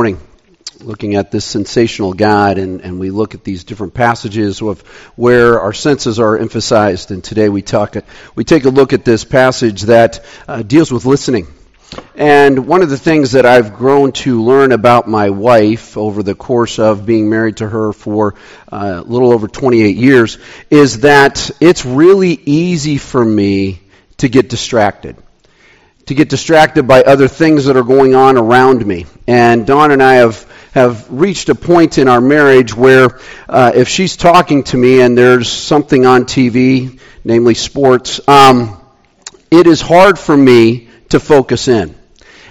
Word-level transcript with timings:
morning 0.00 0.18
looking 0.80 1.14
at 1.14 1.30
this 1.30 1.44
sensational 1.44 2.14
God, 2.14 2.56
and, 2.56 2.80
and 2.80 2.98
we 2.98 3.10
look 3.10 3.34
at 3.34 3.44
these 3.44 3.64
different 3.64 3.92
passages 3.92 4.62
of 4.62 4.80
where 5.14 5.60
our 5.60 5.74
senses 5.74 6.18
are 6.18 6.38
emphasized. 6.38 7.10
And 7.10 7.22
today 7.22 7.50
we 7.50 7.60
talk, 7.60 7.96
we 8.34 8.44
take 8.44 8.64
a 8.64 8.70
look 8.70 8.94
at 8.94 9.04
this 9.04 9.24
passage 9.24 9.82
that 9.82 10.24
uh, 10.48 10.62
deals 10.62 10.90
with 10.90 11.04
listening. 11.04 11.48
And 12.14 12.66
one 12.66 12.80
of 12.80 12.88
the 12.88 12.96
things 12.96 13.32
that 13.32 13.44
I've 13.44 13.74
grown 13.74 14.12
to 14.24 14.42
learn 14.42 14.72
about 14.72 15.06
my 15.06 15.28
wife 15.28 15.98
over 15.98 16.22
the 16.22 16.34
course 16.34 16.78
of 16.78 17.04
being 17.04 17.28
married 17.28 17.58
to 17.58 17.68
her 17.68 17.92
for 17.92 18.36
uh, 18.72 19.02
a 19.04 19.06
little 19.06 19.34
over 19.34 19.48
28 19.48 19.96
years 19.96 20.38
is 20.70 21.00
that 21.00 21.50
it's 21.60 21.84
really 21.84 22.40
easy 22.46 22.96
for 22.96 23.22
me 23.22 23.82
to 24.16 24.30
get 24.30 24.48
distracted 24.48 25.18
to 26.06 26.14
get 26.14 26.28
distracted 26.28 26.84
by 26.88 27.02
other 27.02 27.28
things 27.28 27.66
that 27.66 27.76
are 27.76 27.84
going 27.84 28.14
on 28.14 28.36
around 28.36 28.84
me. 28.84 29.06
And 29.26 29.66
Dawn 29.66 29.90
and 29.90 30.02
I 30.02 30.14
have 30.14 30.46
have 30.72 31.10
reached 31.10 31.48
a 31.48 31.54
point 31.54 31.98
in 31.98 32.08
our 32.08 32.20
marriage 32.20 32.74
where 32.74 33.18
uh, 33.48 33.72
if 33.74 33.88
she's 33.88 34.16
talking 34.16 34.62
to 34.62 34.76
me 34.76 35.00
and 35.00 35.18
there's 35.18 35.50
something 35.50 36.06
on 36.06 36.24
TV, 36.24 37.00
namely 37.24 37.54
sports, 37.54 38.20
um, 38.28 38.80
it 39.50 39.66
is 39.66 39.80
hard 39.80 40.18
for 40.18 40.36
me 40.36 40.88
to 41.08 41.18
focus 41.18 41.66
in. 41.66 41.94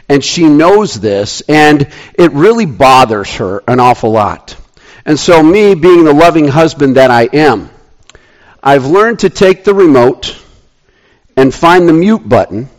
And 0.09 0.23
she 0.23 0.47
knows 0.47 0.99
this, 0.99 1.41
and 1.47 1.87
it 2.15 2.31
really 2.31 2.65
bothers 2.65 3.35
her 3.35 3.63
an 3.67 3.79
awful 3.79 4.11
lot. 4.11 4.57
And 5.05 5.19
so, 5.19 5.41
me 5.41 5.75
being 5.75 6.03
the 6.03 6.13
loving 6.13 6.47
husband 6.47 6.97
that 6.97 7.11
I 7.11 7.29
am, 7.31 7.69
I've 8.61 8.85
learned 8.85 9.19
to 9.19 9.29
take 9.29 9.63
the 9.63 9.73
remote 9.73 10.35
and 11.37 11.53
find 11.53 11.87
the 11.87 11.93
mute 11.93 12.27
button 12.27 12.69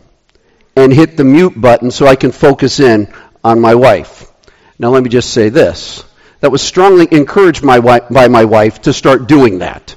and 0.75 0.93
hit 0.93 1.17
the 1.17 1.23
mute 1.23 1.59
button 1.59 1.91
so 1.91 2.07
I 2.07 2.15
can 2.15 2.31
focus 2.31 2.79
in 2.79 3.13
on 3.43 3.59
my 3.59 3.75
wife. 3.75 4.31
Now, 4.79 4.89
let 4.89 5.03
me 5.03 5.09
just 5.09 5.31
say 5.31 5.49
this. 5.49 6.03
That 6.39 6.51
was 6.51 6.61
strongly 6.61 7.07
encouraged 7.11 7.63
my 7.63 7.79
wife, 7.79 8.09
by 8.09 8.27
my 8.27 8.45
wife 8.45 8.81
to 8.83 8.93
start 8.93 9.27
doing 9.27 9.59
that. 9.59 9.95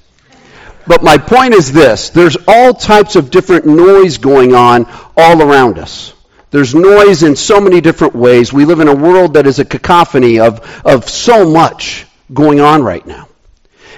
But 0.87 1.03
my 1.03 1.17
point 1.17 1.55
is 1.55 1.73
this 1.73 2.11
there's 2.11 2.37
all 2.47 2.75
types 2.75 3.17
of 3.17 3.31
different 3.31 3.67
noise 3.67 4.19
going 4.19 4.55
on 4.55 4.87
all 5.17 5.41
around 5.41 5.79
us. 5.79 6.13
There's 6.51 6.75
noise 6.75 7.23
in 7.23 7.35
so 7.35 7.61
many 7.61 7.81
different 7.81 8.15
ways. 8.15 8.53
We 8.53 8.65
live 8.65 8.81
in 8.81 8.89
a 8.89 8.95
world 8.95 9.35
that 9.35 9.47
is 9.47 9.59
a 9.59 9.65
cacophony 9.65 10.39
of, 10.39 10.61
of 10.85 11.09
so 11.09 11.51
much 11.51 12.07
going 12.33 12.61
on 12.61 12.83
right 12.83 13.05
now. 13.05 13.29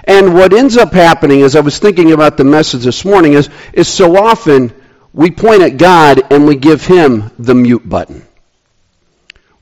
And 0.05 0.35
what 0.35 0.53
ends 0.53 0.77
up 0.77 0.93
happening, 0.93 1.43
as 1.43 1.57
I 1.57 1.61
was 1.61 1.79
thinking 1.79 2.13
about 2.13 2.37
the 2.37 2.45
message 2.45 2.85
this 2.85 3.05
morning, 3.05 3.33
is, 3.35 3.51
is 3.73 3.89
so 3.89 4.17
often 4.17 4.73
we 5.17 5.31
point 5.31 5.63
at 5.63 5.79
God 5.79 6.31
and 6.31 6.47
we 6.47 6.57
give 6.57 6.85
Him 6.85 7.31
the 7.39 7.55
mute 7.55 7.89
button. 7.89 8.23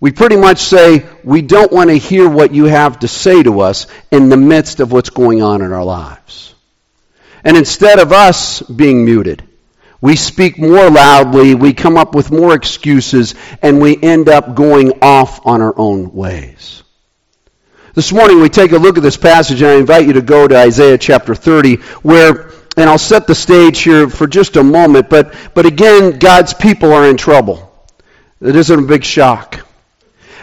We 0.00 0.10
pretty 0.10 0.36
much 0.36 0.58
say, 0.58 1.06
we 1.22 1.42
don't 1.42 1.70
want 1.70 1.90
to 1.90 1.96
hear 1.96 2.28
what 2.28 2.52
you 2.52 2.64
have 2.64 2.98
to 2.98 3.08
say 3.08 3.40
to 3.40 3.60
us 3.60 3.86
in 4.10 4.30
the 4.30 4.36
midst 4.36 4.80
of 4.80 4.90
what's 4.90 5.10
going 5.10 5.42
on 5.42 5.62
in 5.62 5.72
our 5.72 5.84
lives. 5.84 6.56
And 7.44 7.56
instead 7.56 8.00
of 8.00 8.10
us 8.12 8.62
being 8.62 9.04
muted, 9.04 9.44
we 10.00 10.16
speak 10.16 10.58
more 10.58 10.90
loudly, 10.90 11.54
we 11.54 11.72
come 11.72 11.96
up 11.96 12.16
with 12.16 12.32
more 12.32 12.52
excuses, 12.52 13.36
and 13.62 13.80
we 13.80 13.96
end 14.02 14.28
up 14.28 14.56
going 14.56 14.98
off 15.02 15.46
on 15.46 15.62
our 15.62 15.72
own 15.78 16.12
ways. 16.12 16.82
This 17.94 18.12
morning 18.12 18.40
we 18.40 18.48
take 18.48 18.72
a 18.72 18.76
look 18.76 18.96
at 18.96 19.04
this 19.04 19.16
passage, 19.16 19.62
and 19.62 19.70
I 19.70 19.74
invite 19.76 20.06
you 20.06 20.14
to 20.14 20.22
go 20.22 20.48
to 20.48 20.58
Isaiah 20.58 20.98
chapter 20.98 21.36
30, 21.36 21.76
where, 22.02 22.50
and 22.76 22.90
I'll 22.90 22.98
set 22.98 23.26
the 23.26 23.34
stage 23.34 23.80
here 23.80 24.08
for 24.08 24.26
just 24.26 24.56
a 24.56 24.62
moment, 24.62 25.08
but, 25.08 25.34
but 25.54 25.66
again, 25.66 26.18
God's 26.18 26.54
people 26.54 26.92
are 26.92 27.08
in 27.08 27.16
trouble. 27.16 27.70
It 28.40 28.56
isn't 28.56 28.78
a 28.78 28.86
big 28.86 29.04
shock. 29.04 29.60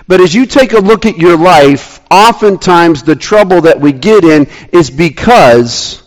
But 0.08 0.22
as 0.22 0.34
you 0.34 0.46
take 0.46 0.74
a 0.74 0.80
look 0.80 1.06
at 1.06 1.18
your 1.18 1.38
life, 1.38 2.00
oftentimes 2.10 3.04
the 3.04 3.16
trouble 3.16 3.62
that 3.62 3.80
we 3.80 3.92
get 3.92 4.24
in 4.24 4.48
is 4.72 4.90
because 4.90 6.02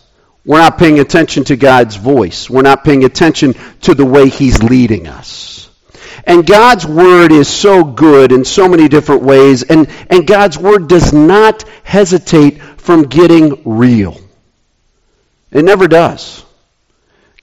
we're 0.45 0.59
not 0.59 0.77
paying 0.77 0.99
attention 0.99 1.43
to 1.45 1.55
God's 1.55 1.95
voice. 1.95 2.49
We're 2.49 2.61
not 2.61 2.83
paying 2.83 3.03
attention 3.03 3.55
to 3.81 3.95
the 3.95 4.05
way 4.05 4.29
He's 4.29 4.61
leading 4.61 5.07
us. 5.07 5.69
And 6.25 6.45
God's 6.45 6.85
Word 6.85 7.31
is 7.31 7.47
so 7.47 7.83
good 7.83 8.31
in 8.31 8.45
so 8.45 8.67
many 8.67 8.87
different 8.87 9.23
ways, 9.23 9.63
and, 9.63 9.87
and 10.09 10.25
God's 10.25 10.57
Word 10.57 10.87
does 10.87 11.13
not 11.13 11.63
hesitate 11.83 12.61
from 12.77 13.03
getting 13.03 13.61
real. 13.63 14.19
It 15.55 15.63
never 15.63 15.87
does. 15.87 16.43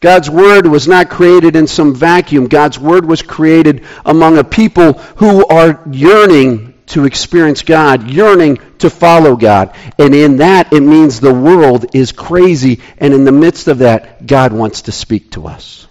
God's 0.01 0.29
Word 0.29 0.67
was 0.67 0.87
not 0.87 1.09
created 1.09 1.57
in 1.57 1.67
some 1.67 1.95
vacuum. 1.95 2.47
God's 2.47 2.79
Word 2.79 3.07
was 3.07 3.23
created 3.23 3.87
among 4.05 4.37
a 4.37 4.45
people 4.45 4.93
who 4.93 5.47
are 5.47 5.83
yearning 5.91 6.75
to 6.89 7.07
experience 7.07 7.63
God, 7.63 8.11
yearning 8.11 8.59
to 8.81 8.91
follow 8.91 9.35
God. 9.35 9.75
And 9.99 10.15
in 10.15 10.37
that, 10.39 10.75
it 10.75 10.83
means 10.83 11.21
the 11.21 11.33
world 11.33 11.87
is 11.95 12.13
crazy. 12.13 12.83
And 12.99 13.15
in 13.15 13.25
the 13.25 13.33
midst 13.33 13.67
of 13.67 13.79
that, 13.79 14.27
God 14.27 14.53
wants 14.53 14.83
to 14.83 14.93
speak 14.93 15.31
to 15.31 15.47
us. 15.47 15.87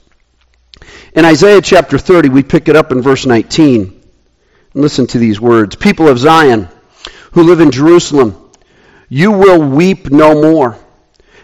In 1.16 1.26
Isaiah 1.26 1.62
chapter 1.62 1.98
30, 1.98 2.30
we 2.30 2.44
pick 2.44 2.68
it 2.68 2.76
up 2.76 2.92
in 2.92 3.02
verse 3.02 3.26
19. 3.26 4.00
Listen 4.76 5.08
to 5.08 5.18
these 5.18 5.42
words 5.42 5.76
People 5.76 6.08
of 6.08 6.20
Zion 6.20 6.70
who 7.32 7.42
live 7.42 7.62
in 7.62 7.72
Jerusalem, 7.72 8.52
you 9.09 9.32
will 9.32 9.59
weep 9.59 10.12
no 10.12 10.40
more. 10.40 10.78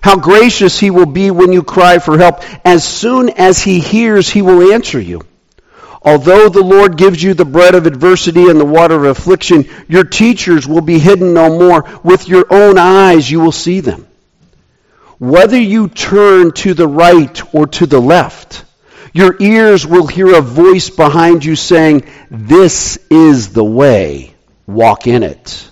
How 0.02 0.18
gracious 0.18 0.80
he 0.80 0.90
will 0.90 1.06
be 1.06 1.32
when 1.32 1.54
you 1.54 1.64
cry 1.64 2.00
for 2.00 2.18
help. 2.18 2.42
As 2.66 2.84
soon 2.84 3.30
as 3.30 3.62
he 3.62 3.80
hears, 3.80 4.30
he 4.30 4.42
will 4.42 4.74
answer 4.74 5.00
you. 5.00 5.22
Although 6.02 6.50
the 6.50 6.64
Lord 6.64 6.98
gives 6.98 7.22
you 7.22 7.34
the 7.34 7.46
bread 7.46 7.76
of 7.76 7.86
adversity 7.86 8.50
and 8.50 8.60
the 8.60 8.66
water 8.66 8.96
of 8.96 9.06
affliction, 9.06 9.66
your 9.88 10.04
teachers 10.04 10.68
will 10.68 10.82
be 10.82 11.00
hidden 11.00 11.34
no 11.34 11.58
more. 11.58 11.84
With 12.04 12.28
your 12.28 12.46
own 12.50 12.78
eyes 12.78 13.30
you 13.30 13.40
will 13.40 13.52
see 13.52 13.82
them. 13.82 14.08
Whether 15.20 15.60
you 15.60 15.90
turn 15.90 16.52
to 16.54 16.74
the 16.74 16.88
right 16.88 17.54
or 17.54 17.68
to 17.68 17.88
the 17.88 18.00
left, 18.00 18.64
your 19.14 19.36
ears 19.42 19.86
will 19.86 20.06
hear 20.06 20.36
a 20.36 20.42
voice 20.42 20.92
behind 20.92 21.44
you 21.44 21.56
saying, 21.56 22.04
This 22.30 23.00
is 23.10 23.52
the 23.52 23.64
way, 23.64 24.36
walk 24.68 25.08
in 25.08 25.24
it. 25.24 25.72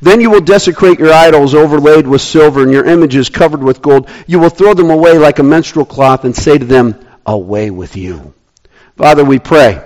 Then 0.00 0.20
you 0.20 0.30
will 0.30 0.40
desecrate 0.40 0.98
your 0.98 1.12
idols 1.12 1.54
overlaid 1.54 2.06
with 2.06 2.20
silver 2.20 2.62
and 2.62 2.72
your 2.72 2.84
images 2.84 3.28
covered 3.28 3.62
with 3.62 3.82
gold. 3.82 4.08
You 4.26 4.38
will 4.38 4.50
throw 4.50 4.74
them 4.74 4.90
away 4.90 5.18
like 5.18 5.38
a 5.38 5.42
menstrual 5.42 5.84
cloth 5.84 6.24
and 6.24 6.34
say 6.34 6.58
to 6.58 6.64
them, 6.64 7.00
Away 7.26 7.70
with 7.70 7.96
you. 7.96 8.34
Father, 8.96 9.24
we 9.24 9.38
pray 9.38 9.82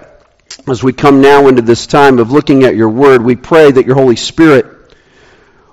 as 0.66 0.82
we 0.82 0.92
come 0.92 1.20
now 1.20 1.48
into 1.48 1.62
this 1.62 1.86
time 1.86 2.18
of 2.18 2.30
looking 2.30 2.64
at 2.64 2.76
your 2.76 2.88
word, 2.88 3.22
we 3.22 3.36
pray 3.36 3.70
that 3.70 3.86
your 3.86 3.94
Holy 3.94 4.16
Spirit 4.16 4.66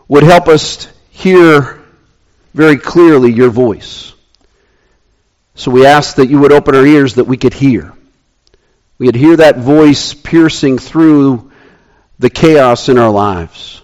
would 0.07 0.23
help 0.23 0.47
us 0.47 0.87
hear 1.09 1.81
very 2.53 2.77
clearly 2.77 3.31
your 3.31 3.49
voice. 3.49 4.13
So 5.55 5.71
we 5.71 5.85
ask 5.85 6.15
that 6.17 6.29
you 6.29 6.39
would 6.39 6.51
open 6.51 6.75
our 6.75 6.85
ears 6.85 7.15
that 7.15 7.25
we 7.25 7.37
could 7.37 7.53
hear. 7.53 7.93
We 8.97 9.07
could 9.07 9.15
hear 9.15 9.37
that 9.37 9.57
voice 9.57 10.13
piercing 10.13 10.77
through 10.77 11.51
the 12.19 12.29
chaos 12.29 12.87
in 12.87 12.97
our 12.97 13.11
lives. 13.11 13.81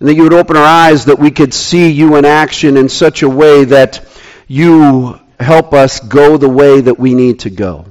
And 0.00 0.08
that 0.08 0.14
you 0.14 0.22
would 0.22 0.34
open 0.34 0.56
our 0.56 0.64
eyes 0.64 1.06
that 1.06 1.18
we 1.18 1.30
could 1.30 1.52
see 1.52 1.90
you 1.90 2.16
in 2.16 2.24
action 2.24 2.76
in 2.76 2.88
such 2.88 3.22
a 3.22 3.28
way 3.28 3.64
that 3.64 4.06
you 4.46 5.18
help 5.40 5.72
us 5.72 6.00
go 6.00 6.36
the 6.36 6.48
way 6.48 6.80
that 6.80 6.98
we 6.98 7.14
need 7.14 7.40
to 7.40 7.50
go. 7.50 7.86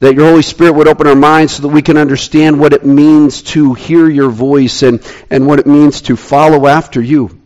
That 0.00 0.14
your 0.14 0.28
Holy 0.28 0.42
Spirit 0.42 0.74
would 0.74 0.88
open 0.88 1.06
our 1.06 1.14
minds 1.14 1.54
so 1.54 1.62
that 1.62 1.68
we 1.68 1.82
can 1.82 1.96
understand 1.96 2.58
what 2.58 2.72
it 2.72 2.84
means 2.84 3.42
to 3.42 3.74
hear 3.74 4.08
your 4.08 4.30
voice 4.30 4.82
and, 4.82 5.00
and 5.30 5.46
what 5.46 5.58
it 5.58 5.66
means 5.66 6.02
to 6.02 6.16
follow 6.16 6.66
after 6.66 7.00
you. 7.00 7.40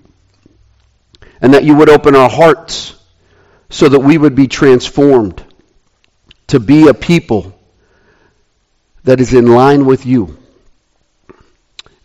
And 1.41 1.55
that 1.55 1.65
you 1.65 1.77
would 1.77 1.89
open 1.89 2.17
our 2.17 2.31
hearts 2.31 2.95
so 3.71 3.89
that 3.89 4.01
we 4.01 4.19
would 4.19 4.35
be 4.35 4.49
transformed 4.49 5.45
to 6.49 6.59
be 6.59 6.89
a 6.89 6.95
people 6.95 7.55
that 9.05 9.21
is 9.21 9.35
in 9.35 9.47
line 9.47 9.87
with 9.87 10.07
you. 10.07 10.37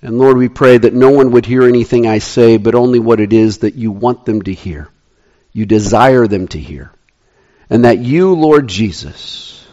And 0.04 0.20
Lord, 0.20 0.36
we 0.36 0.50
pray 0.50 0.78
that 0.78 0.94
no 0.94 1.12
one 1.12 1.32
would 1.32 1.46
hear 1.46 1.64
anything 1.64 2.06
I 2.06 2.18
say, 2.18 2.58
but 2.58 2.76
only 2.76 3.00
what 3.00 3.22
it 3.22 3.32
is 3.32 3.60
that 3.60 3.76
you 3.76 3.90
want 3.90 4.26
them 4.26 4.42
to 4.42 4.54
hear. 4.54 4.90
You 5.54 5.66
desire 5.66 6.28
them 6.28 6.50
to 6.50 6.60
hear. 6.60 6.92
And 7.70 7.86
that 7.86 8.00
you, 8.00 8.36
Lord 8.36 8.68
Jesus, 8.68 9.66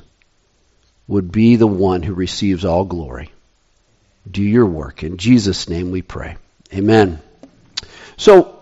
would 1.08 1.32
be 1.32 1.56
the 1.56 1.66
one 1.66 2.04
who 2.04 2.14
receives 2.14 2.64
all 2.64 2.84
glory. 2.84 3.32
Do 4.30 4.40
your 4.40 4.66
work. 4.66 5.02
In 5.02 5.16
Jesus' 5.16 5.68
name 5.68 5.90
we 5.90 6.00
pray. 6.00 6.36
Amen. 6.72 7.20
So, 8.16 8.56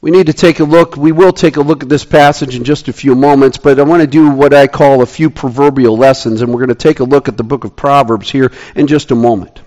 we 0.00 0.12
need 0.12 0.26
to 0.26 0.32
take 0.32 0.60
a 0.60 0.64
look. 0.64 0.96
We 0.96 1.10
will 1.10 1.32
take 1.32 1.56
a 1.56 1.62
look 1.62 1.82
at 1.82 1.88
this 1.88 2.04
passage 2.04 2.54
in 2.54 2.62
just 2.62 2.86
a 2.86 2.92
few 2.92 3.16
moments, 3.16 3.58
but 3.58 3.80
I 3.80 3.82
want 3.82 4.02
to 4.02 4.06
do 4.06 4.30
what 4.30 4.54
I 4.54 4.68
call 4.68 5.02
a 5.02 5.06
few 5.06 5.30
proverbial 5.30 5.96
lessons, 5.96 6.42
and 6.42 6.52
we're 6.52 6.64
going 6.64 6.68
to 6.68 6.76
take 6.76 7.00
a 7.00 7.04
look 7.04 7.26
at 7.26 7.36
the 7.36 7.42
book 7.42 7.64
of 7.64 7.74
Proverbs 7.74 8.30
here 8.30 8.52
in 8.76 8.86
just 8.86 9.10
a 9.10 9.16
moment. 9.16 9.60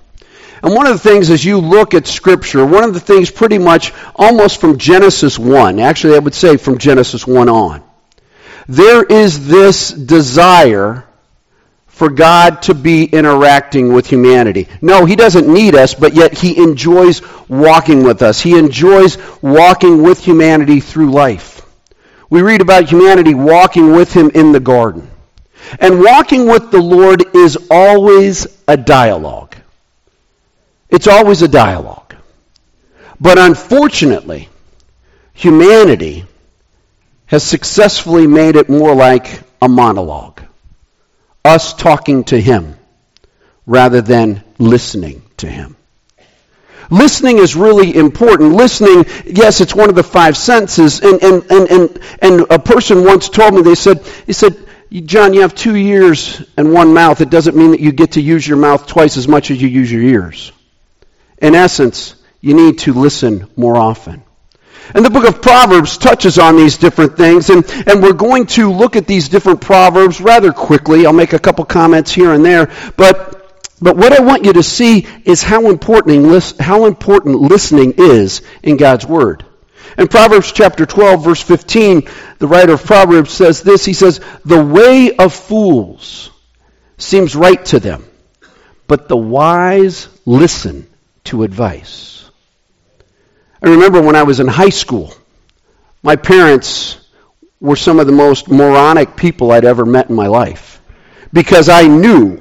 And 0.63 0.74
one 0.74 0.88
of 0.88 0.94
the 0.94 1.10
things 1.10 1.30
as 1.30 1.44
you 1.44 1.60
look 1.60 1.94
at 1.94 2.07
Scripture, 2.07 2.65
one 2.65 2.86
of 2.86 2.94
the 2.94 3.00
things 3.01 3.30
pretty 3.30 3.57
much 3.57 3.94
almost 4.15 4.62
from 4.62 4.77
Genesis 4.77 5.38
1, 5.38 5.80
actually 5.80 6.15
I 6.15 6.19
would 6.19 6.33
say 6.33 6.56
from 6.56 6.77
Genesis 6.77 7.27
1 7.27 7.50
on, 7.50 7.83
there 8.69 9.04
is 9.04 9.45
this 9.45 9.89
desire 9.89 11.06
for 11.88 12.10
God 12.10 12.62
to 12.63 12.74
be 12.74 13.04
interacting 13.04 13.94
with 13.94 14.07
humanity. 14.07 14.69
No, 14.81 15.04
He 15.04 15.18
doesn't 15.18 15.51
need 15.51 15.75
us, 15.75 15.94
but 15.94 16.13
yet 16.13 16.38
He 16.38 16.57
enjoys 16.57 17.21
walking 17.50 18.04
with 18.04 18.21
us. 18.21 18.39
He 18.39 18.57
enjoys 18.57 19.18
walking 19.42 20.01
with 20.01 20.24
humanity 20.24 20.80
through 20.80 21.12
life. 21.12 21.62
We 22.30 22.42
read 22.42 22.62
about 22.62 22.89
humanity 22.89 23.36
walking 23.36 23.92
with 23.92 24.13
Him 24.13 24.31
in 24.33 24.54
the 24.54 24.62
garden. 24.62 25.12
And 25.80 26.00
walking 26.00 26.48
with 26.48 26.71
the 26.71 26.81
Lord 26.81 27.36
is 27.36 27.57
always 27.69 28.48
a 28.68 28.77
dialogue. 28.77 29.53
It's 30.94 31.07
always 31.07 31.42
a 31.42 31.48
dialogue. 31.48 32.16
But 33.19 33.40
unfortunately, 33.40 34.48
humanity 35.34 36.25
has 37.25 37.44
successfully 37.44 38.28
made 38.28 38.56
it 38.56 38.69
more 38.69 38.94
like 38.94 39.42
a 39.60 39.68
monologue 39.68 40.42
us 41.44 41.74
talking 41.74 42.24
to 42.25 42.40
Him 42.40 42.75
rather 43.66 44.01
than 44.01 44.44
listening 44.60 45.24
to 45.38 45.48
Him. 45.48 45.75
Listening 46.92 47.39
is 47.39 47.56
really 47.56 47.96
important. 47.96 48.54
Listening, 48.54 49.06
yes, 49.25 49.62
it's 49.62 49.74
one 49.74 49.89
of 49.89 49.96
the 49.96 50.04
five 50.04 50.38
senses. 50.38 51.00
And, 51.01 51.24
and, 51.24 51.51
and, 51.51 51.72
and, 51.72 52.00
and 52.22 52.46
a 52.51 52.60
person 52.60 53.04
once 53.04 53.30
told 53.30 53.56
me, 53.56 53.62
they 53.62 53.75
said, 53.75 54.06
he 54.28 54.34
said, 54.34 54.56
John, 54.92 55.34
you 55.34 55.42
have 55.42 55.56
two 55.56 55.75
ears 55.75 56.44
and 56.56 56.72
one 56.72 56.94
mouth. 56.94 57.19
It 57.19 57.31
doesn't 57.31 57.57
mean 57.57 57.72
that 57.72 57.80
you 57.80 57.92
get 57.92 58.12
to 58.12 58.22
use 58.22 58.48
your 58.48 58.57
mouth 58.57 58.86
twice 58.86 59.18
as 59.18 59.28
much 59.28 59.50
as 59.50 59.60
you 59.60 59.68
use 59.68 59.92
your 59.92 60.04
ears. 60.04 60.51
In 61.44 61.56
essence, 61.56 62.16
you 62.40 62.54
need 62.54 62.80
to 62.80 62.94
listen 62.94 63.50
more 63.57 63.75
often. 63.75 64.24
And 64.95 65.06
the 65.06 65.10
book 65.10 65.28
of 65.28 65.42
Proverbs 65.42 65.98
touches 65.98 66.40
on 66.40 66.56
these 66.56 66.78
different 66.78 67.18
things, 67.18 67.50
and, 67.50 67.66
and 67.86 68.01
we're 68.01 68.13
going 68.13 68.45
to 68.48 68.72
look 68.72 68.95
at 68.95 69.07
these 69.07 69.28
different 69.28 69.60
Proverbs 69.60 70.22
rather 70.22 70.54
quickly. 70.54 71.06
I'll 71.06 71.12
make 71.12 71.34
a 71.34 71.40
couple 71.40 71.66
comments 71.66 72.13
here 72.13 72.31
and 72.31 72.45
there, 72.45 72.72
but, 72.95 73.68
but 73.81 73.98
what 73.98 74.13
I 74.13 74.22
want 74.22 74.45
you 74.45 74.54
to 74.54 74.63
see 74.63 75.06
is 75.25 75.44
how 75.44 75.69
important, 75.69 76.60
how 76.62 76.86
important 76.86 77.42
listening 77.42 77.96
is 77.98 78.42
in 78.62 78.78
God's 78.78 79.06
Word. 79.06 79.46
In 79.98 80.07
Proverbs 80.07 80.54
chapter 80.54 80.86
12, 80.86 81.25
verse 81.25 81.42
15, 81.42 82.07
the 82.39 82.48
writer 82.48 82.74
of 82.74 82.86
Proverbs 82.86 83.31
says 83.31 83.62
this. 83.62 83.84
He 83.84 83.94
says, 83.94 84.22
The 84.46 84.63
way 84.63 85.13
of 85.18 85.34
fools 85.34 86.31
seems 86.98 87.36
right 87.36 87.63
to 87.66 87.81
them, 87.81 88.06
but 88.88 89.10
the 89.10 89.18
wise 89.18 90.07
listen 90.25 90.88
to 91.25 91.44
advice. 91.44 92.30
I 93.62 93.70
remember 93.70 94.02
when 94.02 94.16
I 94.16 94.24
was 94.24 94.40
in 94.40 94.48
high 94.48 94.70
school, 94.70 95.14
my 96.02 96.16
parents 96.16 97.00
were 97.62 97.78
some 97.78 98.00
of 98.00 98.08
the 98.08 98.14
most 98.14 98.50
moronic 98.50 99.16
people 99.16 99.52
I'd 99.52 99.64
ever 99.64 99.86
met 99.86 100.10
in 100.10 100.16
my 100.16 100.28
life 100.28 100.81
because 101.31 101.70
I 101.70 101.88
knew 101.88 102.40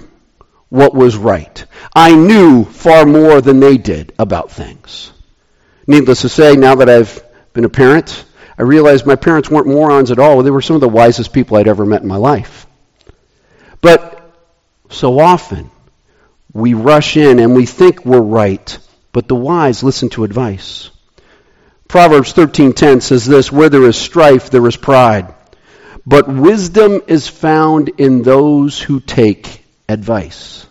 what 0.68 0.94
was 0.94 1.16
right. 1.16 1.64
I 1.94 2.14
knew 2.14 2.64
far 2.64 3.06
more 3.06 3.40
than 3.40 3.60
they 3.60 3.76
did 3.76 4.12
about 4.18 4.50
things. 4.50 5.12
Needless 5.86 6.22
to 6.22 6.28
say, 6.28 6.54
now 6.54 6.76
that 6.76 6.88
I've 6.88 7.22
been 7.52 7.64
a 7.64 7.68
parent, 7.68 8.24
I 8.58 8.62
realized 8.62 9.06
my 9.06 9.16
parents 9.16 9.50
weren't 9.50 9.66
morons 9.66 10.10
at 10.10 10.18
all. 10.18 10.42
They 10.42 10.50
were 10.50 10.62
some 10.62 10.76
of 10.76 10.80
the 10.80 10.88
wisest 10.88 11.32
people 11.32 11.56
I'd 11.56 11.68
ever 11.68 11.84
met 11.84 12.02
in 12.02 12.08
my 12.08 12.16
life. 12.16 12.66
But 13.80 14.32
so 14.88 15.18
often, 15.18 15.70
we 16.52 16.74
rush 16.74 17.16
in 17.16 17.38
and 17.38 17.54
we 17.54 17.66
think 17.66 18.04
we're 18.04 18.20
right, 18.20 18.78
but 19.12 19.28
the 19.28 19.34
wise 19.34 19.82
listen 19.82 20.08
to 20.10 20.24
advice. 20.24 20.90
Proverbs 21.88 22.32
13:10 22.32 23.02
says 23.02 23.26
this, 23.26 23.52
where 23.52 23.68
there 23.68 23.84
is 23.84 23.96
strife 23.96 24.50
there 24.50 24.66
is 24.66 24.76
pride, 24.76 25.34
but 26.06 26.28
wisdom 26.28 27.00
is 27.06 27.28
found 27.28 27.90
in 27.98 28.22
those 28.22 28.80
who 28.80 29.00
take 29.00 29.64
advice. 29.88 30.66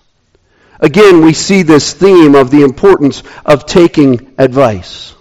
Again, 0.80 1.22
we 1.24 1.33
see 1.33 1.62
this 1.62 1.94
theme 1.94 2.34
of 2.34 2.50
the 2.50 2.63
importance 2.63 3.22
of 3.45 3.68
taking 3.68 4.34
advice. 4.39 5.13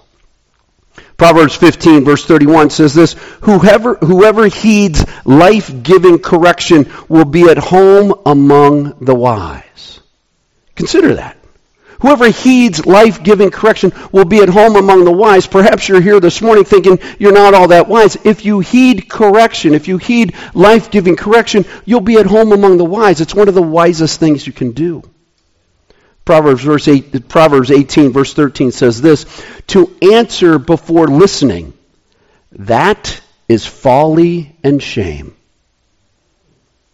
Proverbs 1.18 1.54
15 1.54 2.02
verse 2.02 2.24
31 2.24 2.70
says 2.70 2.94
this, 2.94 3.12
whoever, 3.42 3.96
whoever 3.96 4.46
heeds 4.46 5.04
life-giving 5.26 6.20
correction 6.20 6.90
will 7.10 7.26
be 7.26 7.42
at 7.50 7.58
home 7.58 8.14
among 8.24 9.04
the 9.04 9.14
wise. 9.14 9.99
Consider 10.80 11.16
that. 11.16 11.36
Whoever 12.00 12.30
heeds 12.30 12.86
life 12.86 13.22
giving 13.22 13.50
correction 13.50 13.92
will 14.12 14.24
be 14.24 14.38
at 14.38 14.48
home 14.48 14.76
among 14.76 15.04
the 15.04 15.12
wise. 15.12 15.46
Perhaps 15.46 15.86
you're 15.86 16.00
here 16.00 16.20
this 16.20 16.40
morning 16.40 16.64
thinking 16.64 16.98
you're 17.18 17.34
not 17.34 17.52
all 17.52 17.68
that 17.68 17.86
wise. 17.86 18.16
If 18.24 18.46
you 18.46 18.60
heed 18.60 19.06
correction, 19.06 19.74
if 19.74 19.88
you 19.88 19.98
heed 19.98 20.34
life 20.54 20.90
giving 20.90 21.16
correction, 21.16 21.66
you'll 21.84 22.00
be 22.00 22.16
at 22.16 22.24
home 22.24 22.52
among 22.52 22.78
the 22.78 22.86
wise. 22.86 23.20
It's 23.20 23.34
one 23.34 23.48
of 23.48 23.54
the 23.54 23.60
wisest 23.60 24.18
things 24.18 24.46
you 24.46 24.54
can 24.54 24.72
do. 24.72 25.02
Proverbs, 26.24 26.62
verse 26.62 26.88
8, 26.88 27.28
Proverbs 27.28 27.70
18, 27.70 28.10
verse 28.10 28.32
13 28.32 28.72
says 28.72 29.02
this 29.02 29.26
To 29.66 29.94
answer 30.00 30.58
before 30.58 31.08
listening, 31.08 31.74
that 32.52 33.20
is 33.50 33.66
folly 33.66 34.56
and 34.64 34.82
shame. 34.82 35.36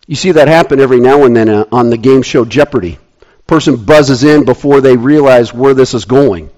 You 0.09 0.17
see 0.17 0.33
that 0.33 0.49
happen 0.49 0.81
every 0.81 0.99
now 0.99 1.23
and 1.23 1.37
then 1.37 1.49
uh, 1.49 1.67
on 1.71 1.91
the 1.91 1.97
game 1.97 2.23
show 2.23 2.45
Jeopardy! 2.45 2.99
Person 3.47 3.85
buzzes 3.85 4.25
in 4.25 4.45
before 4.45 4.81
they 4.81 4.97
realize 4.97 5.53
where 5.53 5.75
this 5.75 5.95
is 5.95 6.05
going. 6.05 6.51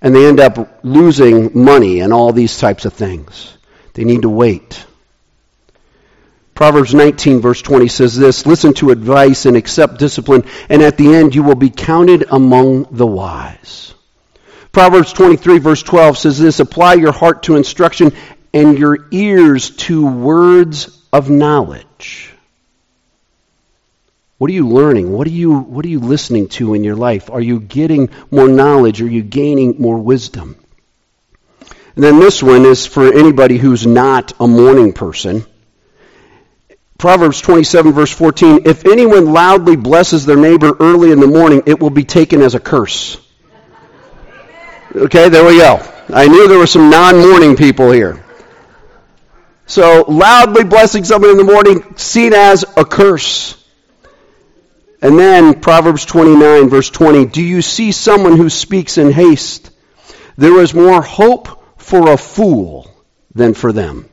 And 0.00 0.14
they 0.14 0.26
end 0.26 0.40
up 0.40 0.80
losing 0.82 1.64
money 1.64 2.00
and 2.00 2.12
all 2.12 2.32
these 2.32 2.58
types 2.58 2.84
of 2.84 2.92
things. 2.92 3.56
They 3.94 4.04
need 4.04 4.22
to 4.22 4.28
wait. 4.28 4.84
Proverbs 6.54 6.94
19, 6.94 7.40
verse 7.40 7.60
20 7.60 7.88
says 7.88 8.16
this 8.16 8.46
Listen 8.46 8.72
to 8.74 8.90
advice 8.90 9.46
and 9.46 9.56
accept 9.56 9.98
discipline, 9.98 10.44
and 10.68 10.82
at 10.82 10.96
the 10.96 11.14
end 11.14 11.34
you 11.34 11.42
will 11.42 11.54
be 11.54 11.70
counted 11.70 12.24
among 12.30 12.88
the 12.90 13.06
wise. 13.06 13.94
Proverbs 14.72 15.12
23, 15.12 15.58
verse 15.58 15.82
12 15.82 16.18
says 16.18 16.38
this 16.38 16.60
Apply 16.60 16.94
your 16.94 17.12
heart 17.12 17.44
to 17.44 17.56
instruction 17.56 18.12
and 18.52 18.78
your 18.78 19.06
ears 19.10 19.70
to 19.70 20.06
words 20.06 21.02
of 21.12 21.28
knowledge. 21.28 22.35
What 24.38 24.50
are 24.50 24.54
you 24.54 24.68
learning? 24.68 25.12
What 25.12 25.26
are 25.26 25.30
you, 25.30 25.58
what 25.58 25.84
are 25.84 25.88
you 25.88 26.00
listening 26.00 26.48
to 26.50 26.74
in 26.74 26.84
your 26.84 26.96
life? 26.96 27.30
Are 27.30 27.40
you 27.40 27.58
getting 27.58 28.10
more 28.30 28.48
knowledge? 28.48 29.00
Are 29.00 29.08
you 29.08 29.22
gaining 29.22 29.80
more 29.80 29.98
wisdom? 29.98 30.56
And 31.94 32.04
then 32.04 32.20
this 32.20 32.42
one 32.42 32.66
is 32.66 32.84
for 32.84 33.10
anybody 33.10 33.56
who's 33.56 33.86
not 33.86 34.34
a 34.38 34.46
morning 34.46 34.92
person. 34.92 35.46
Proverbs 36.98 37.40
27, 37.40 37.92
verse 37.92 38.12
14 38.12 38.66
If 38.66 38.84
anyone 38.84 39.32
loudly 39.32 39.76
blesses 39.76 40.26
their 40.26 40.36
neighbor 40.36 40.76
early 40.80 41.12
in 41.12 41.20
the 41.20 41.26
morning, 41.26 41.62
it 41.66 41.80
will 41.80 41.90
be 41.90 42.04
taken 42.04 42.42
as 42.42 42.54
a 42.54 42.60
curse. 42.60 43.18
Okay, 44.94 45.30
there 45.30 45.46
we 45.46 45.58
go. 45.58 45.82
I 46.12 46.28
knew 46.28 46.46
there 46.48 46.58
were 46.58 46.66
some 46.66 46.90
non 46.90 47.18
morning 47.18 47.56
people 47.56 47.90
here. 47.90 48.22
So, 49.66 50.04
loudly 50.06 50.64
blessing 50.64 51.04
someone 51.04 51.30
in 51.30 51.38
the 51.38 51.44
morning, 51.44 51.96
seen 51.96 52.32
as 52.32 52.64
a 52.76 52.84
curse. 52.84 53.65
And 55.02 55.18
then 55.18 55.60
Proverbs 55.60 56.04
29, 56.04 56.68
verse 56.68 56.90
20 56.90 57.26
Do 57.26 57.42
you 57.42 57.62
see 57.62 57.92
someone 57.92 58.36
who 58.36 58.48
speaks 58.48 58.98
in 58.98 59.12
haste? 59.12 59.70
There 60.36 60.60
is 60.60 60.74
more 60.74 61.02
hope 61.02 61.80
for 61.80 62.12
a 62.12 62.16
fool 62.16 62.90
than 63.34 63.54
for 63.54 63.72
them. 63.72 64.08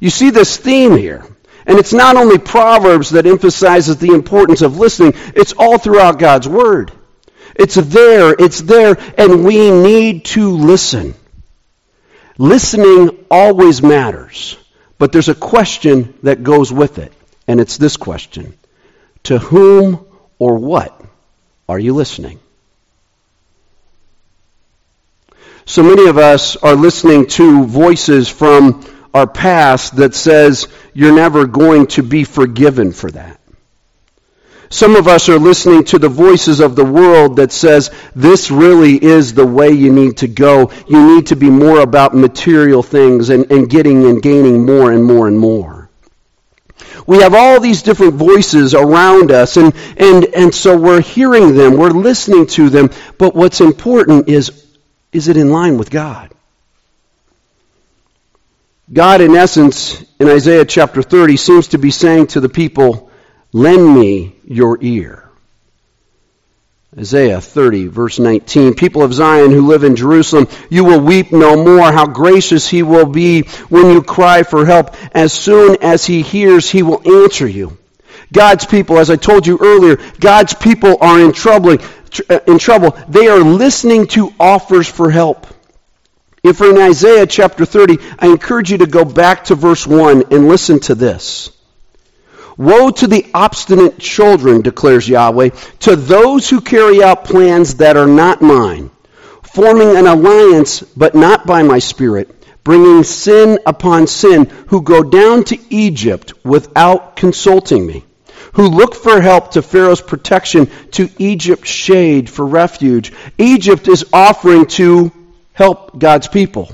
You 0.00 0.10
see 0.10 0.30
this 0.30 0.56
theme 0.56 0.96
here. 0.96 1.24
And 1.66 1.78
it's 1.78 1.94
not 1.94 2.16
only 2.16 2.36
Proverbs 2.36 3.10
that 3.10 3.26
emphasizes 3.26 3.96
the 3.96 4.12
importance 4.12 4.60
of 4.60 4.76
listening, 4.76 5.14
it's 5.34 5.54
all 5.54 5.78
throughout 5.78 6.18
God's 6.18 6.46
Word. 6.46 6.92
It's 7.56 7.76
there, 7.76 8.34
it's 8.38 8.60
there, 8.60 8.98
and 9.16 9.44
we 9.44 9.70
need 9.70 10.26
to 10.26 10.50
listen. 10.50 11.14
Listening 12.36 13.24
always 13.30 13.82
matters, 13.82 14.58
but 14.98 15.12
there's 15.12 15.28
a 15.28 15.34
question 15.34 16.18
that 16.24 16.42
goes 16.42 16.72
with 16.72 16.98
it, 16.98 17.12
and 17.46 17.60
it's 17.60 17.78
this 17.78 17.96
question 17.96 18.58
to 19.24 19.38
whom 19.38 20.06
or 20.38 20.58
what 20.58 20.98
are 21.68 21.78
you 21.78 21.94
listening? 21.94 22.38
So 25.66 25.82
many 25.82 26.08
of 26.08 26.18
us 26.18 26.56
are 26.56 26.74
listening 26.74 27.26
to 27.28 27.64
voices 27.64 28.28
from 28.28 28.84
our 29.14 29.26
past 29.26 29.96
that 29.96 30.14
says 30.14 30.68
you're 30.92 31.14
never 31.14 31.46
going 31.46 31.86
to 31.86 32.02
be 32.02 32.24
forgiven 32.24 32.92
for 32.92 33.10
that. 33.10 33.40
Some 34.68 34.96
of 34.96 35.06
us 35.08 35.28
are 35.28 35.38
listening 35.38 35.84
to 35.84 35.98
the 35.98 36.08
voices 36.08 36.60
of 36.60 36.74
the 36.74 36.84
world 36.84 37.36
that 37.36 37.52
says 37.52 37.90
this 38.14 38.50
really 38.50 39.02
is 39.02 39.32
the 39.32 39.46
way 39.46 39.70
you 39.70 39.92
need 39.92 40.18
to 40.18 40.28
go. 40.28 40.70
You 40.88 41.14
need 41.14 41.28
to 41.28 41.36
be 41.36 41.48
more 41.48 41.80
about 41.80 42.14
material 42.14 42.82
things 42.82 43.30
and, 43.30 43.50
and 43.50 43.70
getting 43.70 44.04
and 44.06 44.20
gaining 44.20 44.66
more 44.66 44.92
and 44.92 45.04
more 45.04 45.28
and 45.28 45.38
more 45.38 45.83
we 47.06 47.18
have 47.18 47.34
all 47.34 47.60
these 47.60 47.82
different 47.82 48.14
voices 48.14 48.74
around 48.74 49.30
us, 49.30 49.56
and, 49.56 49.74
and, 49.96 50.24
and 50.34 50.54
so 50.54 50.76
we're 50.78 51.00
hearing 51.00 51.54
them, 51.54 51.76
we're 51.76 51.90
listening 51.90 52.46
to 52.46 52.70
them, 52.70 52.90
but 53.18 53.34
what's 53.34 53.60
important 53.60 54.28
is, 54.28 54.66
is 55.12 55.28
it 55.28 55.36
in 55.36 55.50
line 55.50 55.78
with 55.78 55.90
God? 55.90 56.30
God, 58.92 59.20
in 59.20 59.34
essence, 59.34 60.04
in 60.20 60.28
Isaiah 60.28 60.64
chapter 60.64 61.02
30, 61.02 61.36
seems 61.36 61.68
to 61.68 61.78
be 61.78 61.90
saying 61.90 62.28
to 62.28 62.40
the 62.40 62.48
people, 62.48 63.10
lend 63.52 63.94
me 63.94 64.36
your 64.44 64.78
ear. 64.82 65.23
Isaiah 66.96 67.40
30, 67.40 67.88
verse 67.88 68.20
19. 68.20 68.74
People 68.74 69.02
of 69.02 69.12
Zion 69.12 69.50
who 69.50 69.66
live 69.66 69.82
in 69.82 69.96
Jerusalem, 69.96 70.46
you 70.70 70.84
will 70.84 71.00
weep 71.00 71.32
no 71.32 71.56
more. 71.56 71.90
How 71.90 72.06
gracious 72.06 72.68
he 72.68 72.84
will 72.84 73.06
be 73.06 73.42
when 73.68 73.90
you 73.90 74.00
cry 74.00 74.44
for 74.44 74.64
help. 74.64 74.94
As 75.14 75.32
soon 75.32 75.76
as 75.82 76.06
he 76.06 76.22
hears, 76.22 76.70
he 76.70 76.82
will 76.82 77.24
answer 77.24 77.48
you. 77.48 77.76
God's 78.32 78.64
people, 78.64 78.98
as 78.98 79.10
I 79.10 79.16
told 79.16 79.46
you 79.46 79.58
earlier, 79.60 79.96
God's 80.20 80.54
people 80.54 80.98
are 81.00 81.20
in 81.20 81.32
trouble. 81.32 81.78
Uh, 82.30 82.38
in 82.46 82.60
trouble. 82.60 82.96
They 83.08 83.26
are 83.26 83.40
listening 83.40 84.06
to 84.08 84.32
offers 84.38 84.88
for 84.88 85.10
help. 85.10 85.48
If 86.44 86.60
we're 86.60 86.70
in 86.70 86.80
Isaiah 86.80 87.26
chapter 87.26 87.64
30, 87.64 87.98
I 88.20 88.28
encourage 88.28 88.70
you 88.70 88.78
to 88.78 88.86
go 88.86 89.04
back 89.04 89.46
to 89.46 89.56
verse 89.56 89.84
1 89.84 90.24
and 90.30 90.46
listen 90.46 90.78
to 90.80 90.94
this. 90.94 91.50
Woe 92.56 92.90
to 92.90 93.06
the 93.06 93.26
obstinate 93.34 93.98
children, 93.98 94.62
declares 94.62 95.08
Yahweh, 95.08 95.50
to 95.80 95.96
those 95.96 96.48
who 96.48 96.60
carry 96.60 97.02
out 97.02 97.24
plans 97.24 97.76
that 97.76 97.96
are 97.96 98.06
not 98.06 98.42
mine, 98.42 98.90
forming 99.42 99.96
an 99.96 100.06
alliance, 100.06 100.80
but 100.80 101.14
not 101.14 101.46
by 101.46 101.62
my 101.62 101.80
spirit, 101.80 102.30
bringing 102.62 103.02
sin 103.02 103.58
upon 103.66 104.06
sin, 104.06 104.46
who 104.68 104.82
go 104.82 105.02
down 105.02 105.44
to 105.44 105.58
Egypt 105.68 106.32
without 106.44 107.16
consulting 107.16 107.86
me, 107.86 108.04
who 108.52 108.68
look 108.68 108.94
for 108.94 109.20
help 109.20 109.50
to 109.52 109.62
Pharaoh's 109.62 110.00
protection, 110.00 110.70
to 110.92 111.08
Egypt's 111.18 111.68
shade 111.68 112.30
for 112.30 112.46
refuge. 112.46 113.12
Egypt 113.36 113.88
is 113.88 114.04
offering 114.12 114.66
to 114.66 115.10
help 115.52 115.98
God's 115.98 116.28
people. 116.28 116.70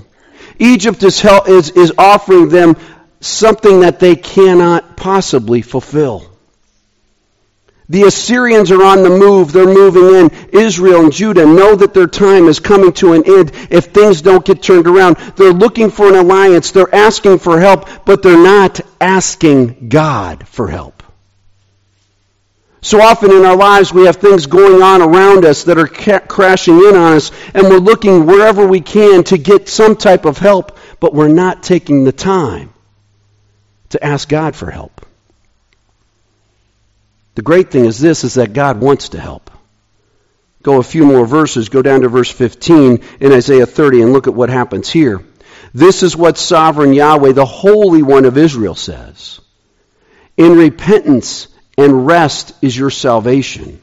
Egypt 0.61 1.03
is, 1.03 1.25
is, 1.25 1.71
is 1.71 1.93
offering 1.97 2.51
them 2.51 2.77
something 3.21 3.81
that 3.81 4.01
they 4.01 4.17
cannot 4.17 4.97
possibly 4.97 5.63
fulfill. 5.63 6.27
The 7.91 8.05
Assyrians 8.05 8.71
are 8.71 8.85
on 8.85 9.03
the 9.03 9.11
move. 9.11 9.53
They're 9.53 9.67
moving 9.67 10.15
in. 10.15 10.31
Israel 10.53 11.03
and 11.03 11.13
Judah 11.13 11.45
know 11.45 11.75
that 11.75 11.93
their 11.93 12.07
time 12.07 12.47
is 12.47 12.61
coming 12.61 12.93
to 12.95 13.15
an 13.15 13.25
end 13.27 13.51
if 13.69 13.87
things 13.87 14.23
don't 14.23 14.45
get 14.45 14.63
turned 14.63 14.87
around. 14.87 15.17
They're 15.35 15.53
looking 15.53 15.91
for 15.91 16.09
an 16.09 16.15
alliance. 16.15 16.71
They're 16.71 16.95
asking 16.95 17.41
for 17.41 17.61
help, 17.61 17.89
but 18.07 18.23
they're 18.23 18.41
not 18.41 18.81
asking 19.01 19.89
God 19.89 20.47
for 20.47 20.69
help. 20.69 21.03
So 22.81 23.01
often 23.03 23.33
in 23.33 23.45
our 23.45 23.57
lives, 23.57 23.93
we 23.93 24.07
have 24.07 24.17
things 24.17 24.47
going 24.47 24.81
on 24.81 25.03
around 25.03 25.45
us 25.45 25.65
that 25.65 25.77
are 25.77 25.89
ca- 25.89 26.21
crashing 26.21 26.79
in 26.79 26.97
on 26.97 27.15
us, 27.15 27.33
and 27.53 27.65
we're 27.65 27.79
looking 27.79 28.25
wherever 28.25 28.67
we 28.67 28.81
can 28.81 29.25
to 29.25 29.37
get 29.37 29.69
some 29.69 29.97
type 29.97 30.25
of 30.25 30.39
help, 30.39 30.79
but 31.01 31.13
we're 31.13 31.29
not 31.29 31.65
taking 31.65 32.05
the 32.05 32.13
time 32.13 32.73
to 33.91 34.05
ask 34.05 34.29
God 34.29 34.57
for 34.57 34.71
help. 34.71 35.05
The 37.35 37.43
great 37.43 37.71
thing 37.71 37.85
is 37.85 37.99
this 37.99 38.25
is 38.25 38.35
that 38.35 38.53
God 38.53 38.81
wants 38.81 39.11
to 39.11 39.21
help. 39.21 39.51
Go 40.63 40.79
a 40.79 40.83
few 40.83 41.07
more 41.07 41.27
verses, 41.27 41.69
go 41.69 41.81
down 41.81 42.03
to 42.03 42.09
verse 42.09 42.31
15 42.31 43.03
in 43.21 43.33
Isaiah 43.33 43.67
30 43.67 44.03
and 44.03 44.13
look 44.13 44.27
at 44.27 44.35
what 44.35 44.51
happens 44.51 44.91
here. 44.91 45.25
This 45.73 46.03
is 46.03 46.17
what 46.17 46.37
sovereign 46.37 46.93
Yahweh, 46.93 47.33
the 47.33 47.47
Holy 47.47 48.03
One 48.03 48.25
of 48.25 48.37
Israel, 48.37 48.75
says. 48.75 49.41
In 50.37 50.57
repentance 50.57 51.49
and 51.79 52.07
rest 52.07 52.53
is 52.61 52.77
your 52.77 52.91
salvation. 52.91 53.81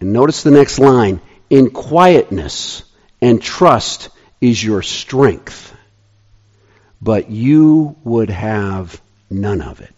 And 0.00 0.12
notice 0.12 0.42
the 0.42 0.50
next 0.50 0.78
line. 0.78 1.20
In 1.48 1.70
quietness 1.70 2.82
and 3.22 3.40
trust 3.40 4.10
is 4.40 4.62
your 4.62 4.82
strength 4.82 5.73
but 7.04 7.30
you 7.30 7.96
would 8.02 8.30
have 8.30 9.00
none 9.28 9.60
of 9.60 9.82
it. 9.82 9.90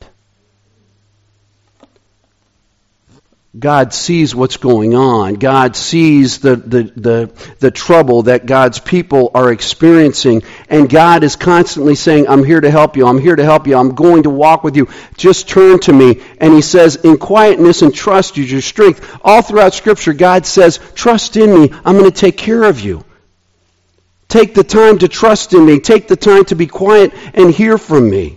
God 3.58 3.94
sees 3.94 4.34
what's 4.34 4.58
going 4.58 4.94
on. 4.94 5.34
God 5.34 5.76
sees 5.76 6.40
the, 6.40 6.56
the, 6.56 6.82
the, 6.82 7.54
the, 7.58 7.70
trouble 7.70 8.24
that 8.24 8.44
God's 8.44 8.80
people 8.80 9.30
are 9.34 9.50
experiencing. 9.50 10.42
And 10.68 10.90
God 10.90 11.24
is 11.24 11.36
constantly 11.36 11.94
saying, 11.94 12.28
I'm 12.28 12.44
here 12.44 12.60
to 12.60 12.70
help 12.70 12.98
you. 12.98 13.06
I'm 13.06 13.18
here 13.18 13.36
to 13.36 13.44
help 13.44 13.66
you. 13.66 13.78
I'm 13.78 13.94
going 13.94 14.24
to 14.24 14.30
walk 14.30 14.62
with 14.62 14.76
you. 14.76 14.88
Just 15.16 15.48
turn 15.48 15.78
to 15.80 15.92
me. 15.92 16.20
And 16.38 16.52
He 16.52 16.60
says, 16.60 16.96
in 16.96 17.16
quietness 17.16 17.80
and 17.80 17.94
trust 17.94 18.36
is 18.36 18.52
your 18.52 18.60
strength. 18.60 19.18
All 19.22 19.40
throughout 19.40 19.72
Scripture, 19.72 20.12
God 20.12 20.44
says, 20.44 20.78
trust 20.94 21.38
in 21.38 21.54
me. 21.54 21.70
I'm 21.82 21.96
going 21.96 22.10
to 22.10 22.20
take 22.20 22.36
care 22.36 22.64
of 22.64 22.80
you. 22.80 23.06
Take 24.36 24.52
the 24.52 24.64
time 24.64 24.98
to 24.98 25.08
trust 25.08 25.54
in 25.54 25.64
me. 25.64 25.80
Take 25.80 26.08
the 26.08 26.14
time 26.14 26.44
to 26.46 26.54
be 26.54 26.66
quiet 26.66 27.14
and 27.32 27.50
hear 27.50 27.78
from 27.78 28.10
me. 28.10 28.36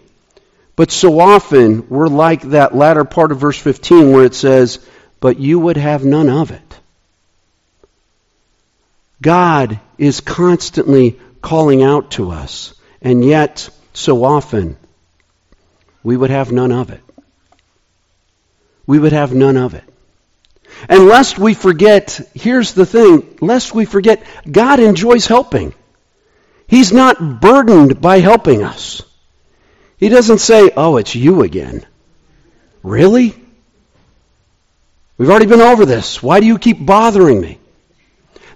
But 0.77 0.91
so 0.91 1.19
often, 1.19 1.89
we're 1.89 2.07
like 2.07 2.41
that 2.51 2.73
latter 2.73 3.03
part 3.03 3.33
of 3.33 3.39
verse 3.39 3.59
15 3.59 4.13
where 4.13 4.23
it 4.23 4.33
says, 4.33 4.79
But 5.19 5.41
you 5.41 5.59
would 5.59 5.75
have 5.75 6.05
none 6.05 6.29
of 6.29 6.51
it. 6.51 6.79
God 9.21 9.77
is 9.97 10.21
constantly 10.21 11.19
calling 11.41 11.83
out 11.83 12.11
to 12.11 12.31
us, 12.31 12.73
and 13.01 13.21
yet, 13.25 13.69
so 13.91 14.23
often, 14.23 14.77
we 16.01 16.15
would 16.15 16.29
have 16.29 16.49
none 16.49 16.71
of 16.71 16.91
it. 16.91 17.03
We 18.87 18.99
would 18.99 19.11
have 19.11 19.33
none 19.33 19.57
of 19.57 19.73
it. 19.73 19.83
And 20.87 21.07
lest 21.07 21.37
we 21.37 21.53
forget, 21.55 22.21
here's 22.33 22.73
the 22.73 22.85
thing, 22.85 23.37
lest 23.41 23.75
we 23.75 23.83
forget, 23.83 24.23
God 24.49 24.79
enjoys 24.79 25.27
helping. 25.27 25.73
He's 26.69 26.93
not 26.93 27.41
burdened 27.41 27.99
by 27.99 28.19
helping 28.19 28.61
us. 28.61 29.01
He 29.97 30.07
doesn't 30.07 30.37
say, 30.37 30.69
Oh, 30.77 30.97
it's 30.97 31.15
you 31.15 31.41
again. 31.41 31.83
Really? 32.83 33.35
We've 35.17 35.31
already 35.31 35.47
been 35.47 35.61
over 35.61 35.87
this. 35.87 36.21
Why 36.21 36.39
do 36.39 36.45
you 36.45 36.59
keep 36.59 36.85
bothering 36.85 37.41
me? 37.41 37.57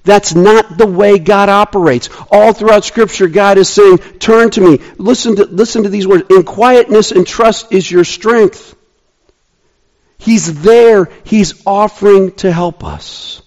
That's 0.04 0.36
not 0.36 0.78
the 0.78 0.86
way 0.86 1.18
God 1.18 1.50
operates. 1.50 2.10
All 2.30 2.54
throughout 2.54 2.86
Scripture, 2.86 3.28
God 3.28 3.58
is 3.58 3.68
saying, 3.68 3.98
Turn 4.20 4.52
to 4.52 4.62
me. 4.62 4.80
Listen 5.00 5.36
to, 5.38 5.46
listen 5.46 5.84
to 5.84 5.90
these 5.90 6.06
words. 6.06 6.26
In 6.30 6.44
quietness 6.44 7.12
and 7.12 7.26
trust 7.26 7.74
is 7.74 7.90
your 7.90 8.04
strength. 8.04 8.76
He's 10.20 10.62
there. 10.62 11.10
He's 11.24 11.66
offering 11.66 12.34
to 12.36 12.52
help 12.52 12.84
us. 12.84 13.42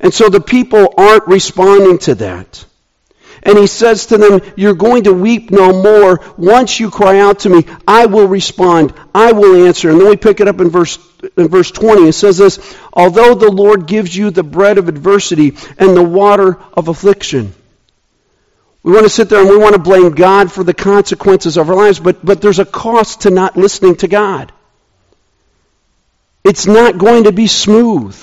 And 0.00 0.14
so 0.14 0.30
the 0.30 0.40
people 0.40 0.94
aren't 0.96 1.26
responding 1.26 1.98
to 1.98 2.14
that. 2.16 2.64
And 3.46 3.56
he 3.56 3.68
says 3.68 4.06
to 4.06 4.18
them, 4.18 4.40
You're 4.56 4.74
going 4.74 5.04
to 5.04 5.14
weep 5.14 5.52
no 5.52 5.80
more. 5.80 6.20
Once 6.36 6.80
you 6.80 6.90
cry 6.90 7.20
out 7.20 7.38
to 7.40 7.48
me, 7.48 7.64
I 7.86 8.06
will 8.06 8.26
respond. 8.26 8.92
I 9.14 9.30
will 9.32 9.66
answer. 9.66 9.88
And 9.88 10.00
then 10.00 10.08
we 10.08 10.16
pick 10.16 10.40
it 10.40 10.48
up 10.48 10.60
in 10.60 10.68
verse, 10.68 10.98
in 11.36 11.46
verse 11.46 11.70
20. 11.70 12.08
It 12.08 12.12
says 12.14 12.38
this 12.38 12.76
Although 12.92 13.36
the 13.36 13.50
Lord 13.50 13.86
gives 13.86 14.14
you 14.14 14.32
the 14.32 14.42
bread 14.42 14.78
of 14.78 14.88
adversity 14.88 15.56
and 15.78 15.96
the 15.96 16.02
water 16.02 16.58
of 16.74 16.88
affliction. 16.88 17.54
We 18.82 18.92
want 18.92 19.04
to 19.04 19.10
sit 19.10 19.28
there 19.28 19.40
and 19.40 19.48
we 19.48 19.56
want 19.56 19.74
to 19.74 19.80
blame 19.80 20.12
God 20.12 20.50
for 20.50 20.64
the 20.64 20.74
consequences 20.74 21.56
of 21.56 21.70
our 21.70 21.76
lives, 21.76 22.00
but, 22.00 22.24
but 22.24 22.40
there's 22.40 22.58
a 22.58 22.64
cost 22.64 23.22
to 23.22 23.30
not 23.30 23.56
listening 23.56 23.94
to 23.96 24.08
God. 24.08 24.52
It's 26.42 26.66
not 26.66 26.98
going 26.98 27.24
to 27.24 27.32
be 27.32 27.46
smooth. 27.46 28.16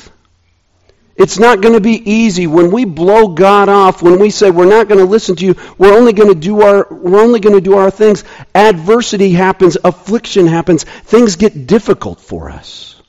It's 1.15 1.37
not 1.37 1.61
going 1.61 1.75
to 1.75 1.81
be 1.81 2.11
easy 2.11 2.47
when 2.47 2.71
we 2.71 2.85
blow 2.85 3.27
God 3.29 3.69
off, 3.69 4.01
when 4.01 4.19
we 4.19 4.31
say 4.31 4.49
we're 4.49 4.65
not 4.65 4.87
going 4.87 4.99
to 4.99 5.05
listen 5.05 5.35
to 5.35 5.45
you, 5.45 5.55
we're 5.77 5.95
only 5.95 6.11
going 6.11 6.33
to 6.33 6.39
do 6.39 6.61
our 6.61 6.87
we're 6.89 7.21
only 7.21 7.39
going 7.39 7.55
to 7.55 7.61
do 7.61 7.75
our 7.75 7.91
things. 7.91 8.23
Adversity 8.55 9.31
happens, 9.31 9.77
affliction 9.83 10.47
happens, 10.47 10.83
things 10.83 11.35
get 11.35 11.67
difficult 11.67 12.19
for 12.19 12.49
us. 12.49 12.99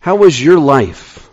How 0.00 0.24
has 0.24 0.42
your 0.42 0.58
life? 0.58 1.28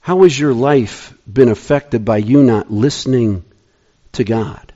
How 0.00 0.22
has 0.22 0.38
your 0.38 0.52
life 0.52 1.14
been 1.30 1.48
affected 1.48 2.04
by 2.04 2.18
you 2.18 2.42
not 2.42 2.70
listening 2.70 3.44
to 4.12 4.24
God? 4.24 4.72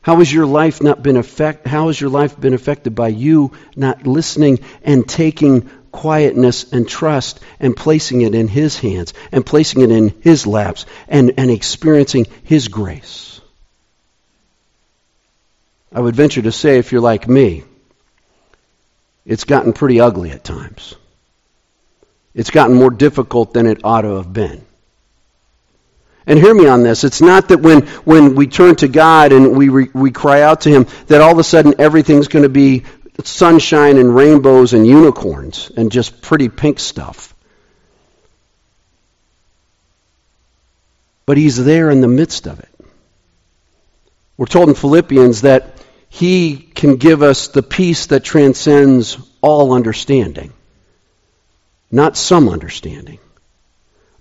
How 0.00 0.16
has 0.16 0.32
your 0.32 0.46
life 0.46 0.82
not 0.82 1.00
been 1.00 1.16
affect, 1.16 1.66
how 1.66 1.86
has 1.86 2.00
your 2.00 2.10
life 2.10 2.38
been 2.40 2.54
affected 2.54 2.94
by 2.94 3.08
you 3.08 3.52
not 3.76 4.04
listening 4.04 4.58
and 4.82 5.08
taking 5.08 5.70
quietness 5.92 6.72
and 6.72 6.88
trust 6.88 7.38
and 7.60 7.76
placing 7.76 8.22
it 8.22 8.34
in 8.34 8.48
His 8.48 8.78
hands 8.78 9.14
and 9.30 9.46
placing 9.46 9.82
it 9.82 9.90
in 9.90 10.14
His 10.22 10.46
laps 10.46 10.86
and, 11.06 11.34
and 11.36 11.50
experiencing 11.50 12.26
His 12.42 12.68
grace. 12.68 13.40
I 15.92 16.00
would 16.00 16.16
venture 16.16 16.42
to 16.42 16.52
say, 16.52 16.78
if 16.78 16.90
you're 16.90 17.02
like 17.02 17.28
me, 17.28 17.64
it's 19.26 19.44
gotten 19.44 19.72
pretty 19.72 20.00
ugly 20.00 20.30
at 20.30 20.42
times. 20.42 20.94
It's 22.34 22.50
gotten 22.50 22.74
more 22.74 22.90
difficult 22.90 23.52
than 23.52 23.66
it 23.66 23.84
ought 23.84 24.02
to 24.02 24.16
have 24.16 24.32
been. 24.32 24.64
And 26.26 26.38
hear 26.38 26.54
me 26.54 26.66
on 26.66 26.82
this. 26.82 27.04
It's 27.04 27.20
not 27.20 27.48
that 27.48 27.60
when, 27.60 27.86
when 28.04 28.34
we 28.36 28.46
turn 28.46 28.76
to 28.76 28.88
God 28.88 29.32
and 29.32 29.56
we, 29.56 29.68
re, 29.68 29.88
we 29.92 30.12
cry 30.12 30.42
out 30.42 30.62
to 30.62 30.70
Him 30.70 30.86
that 31.08 31.20
all 31.20 31.32
of 31.32 31.38
a 31.38 31.44
sudden 31.44 31.74
everything's 31.78 32.28
going 32.28 32.44
to 32.44 32.48
be 32.48 32.84
sunshine 33.24 33.98
and 33.98 34.14
rainbows 34.14 34.72
and 34.72 34.86
unicorns 34.86 35.70
and 35.76 35.92
just 35.92 36.22
pretty 36.22 36.48
pink 36.48 36.78
stuff. 36.78 37.34
But 41.26 41.36
he's 41.36 41.62
there 41.62 41.90
in 41.90 42.00
the 42.00 42.08
midst 42.08 42.46
of 42.46 42.58
it. 42.60 42.68
We're 44.36 44.46
told 44.46 44.68
in 44.68 44.74
Philippians 44.74 45.42
that 45.42 45.74
He 46.08 46.56
can 46.56 46.96
give 46.96 47.22
us 47.22 47.48
the 47.48 47.62
peace 47.62 48.06
that 48.06 48.24
transcends 48.24 49.18
all 49.40 49.72
understanding. 49.72 50.52
Not 51.90 52.16
some 52.16 52.48
understanding, 52.48 53.18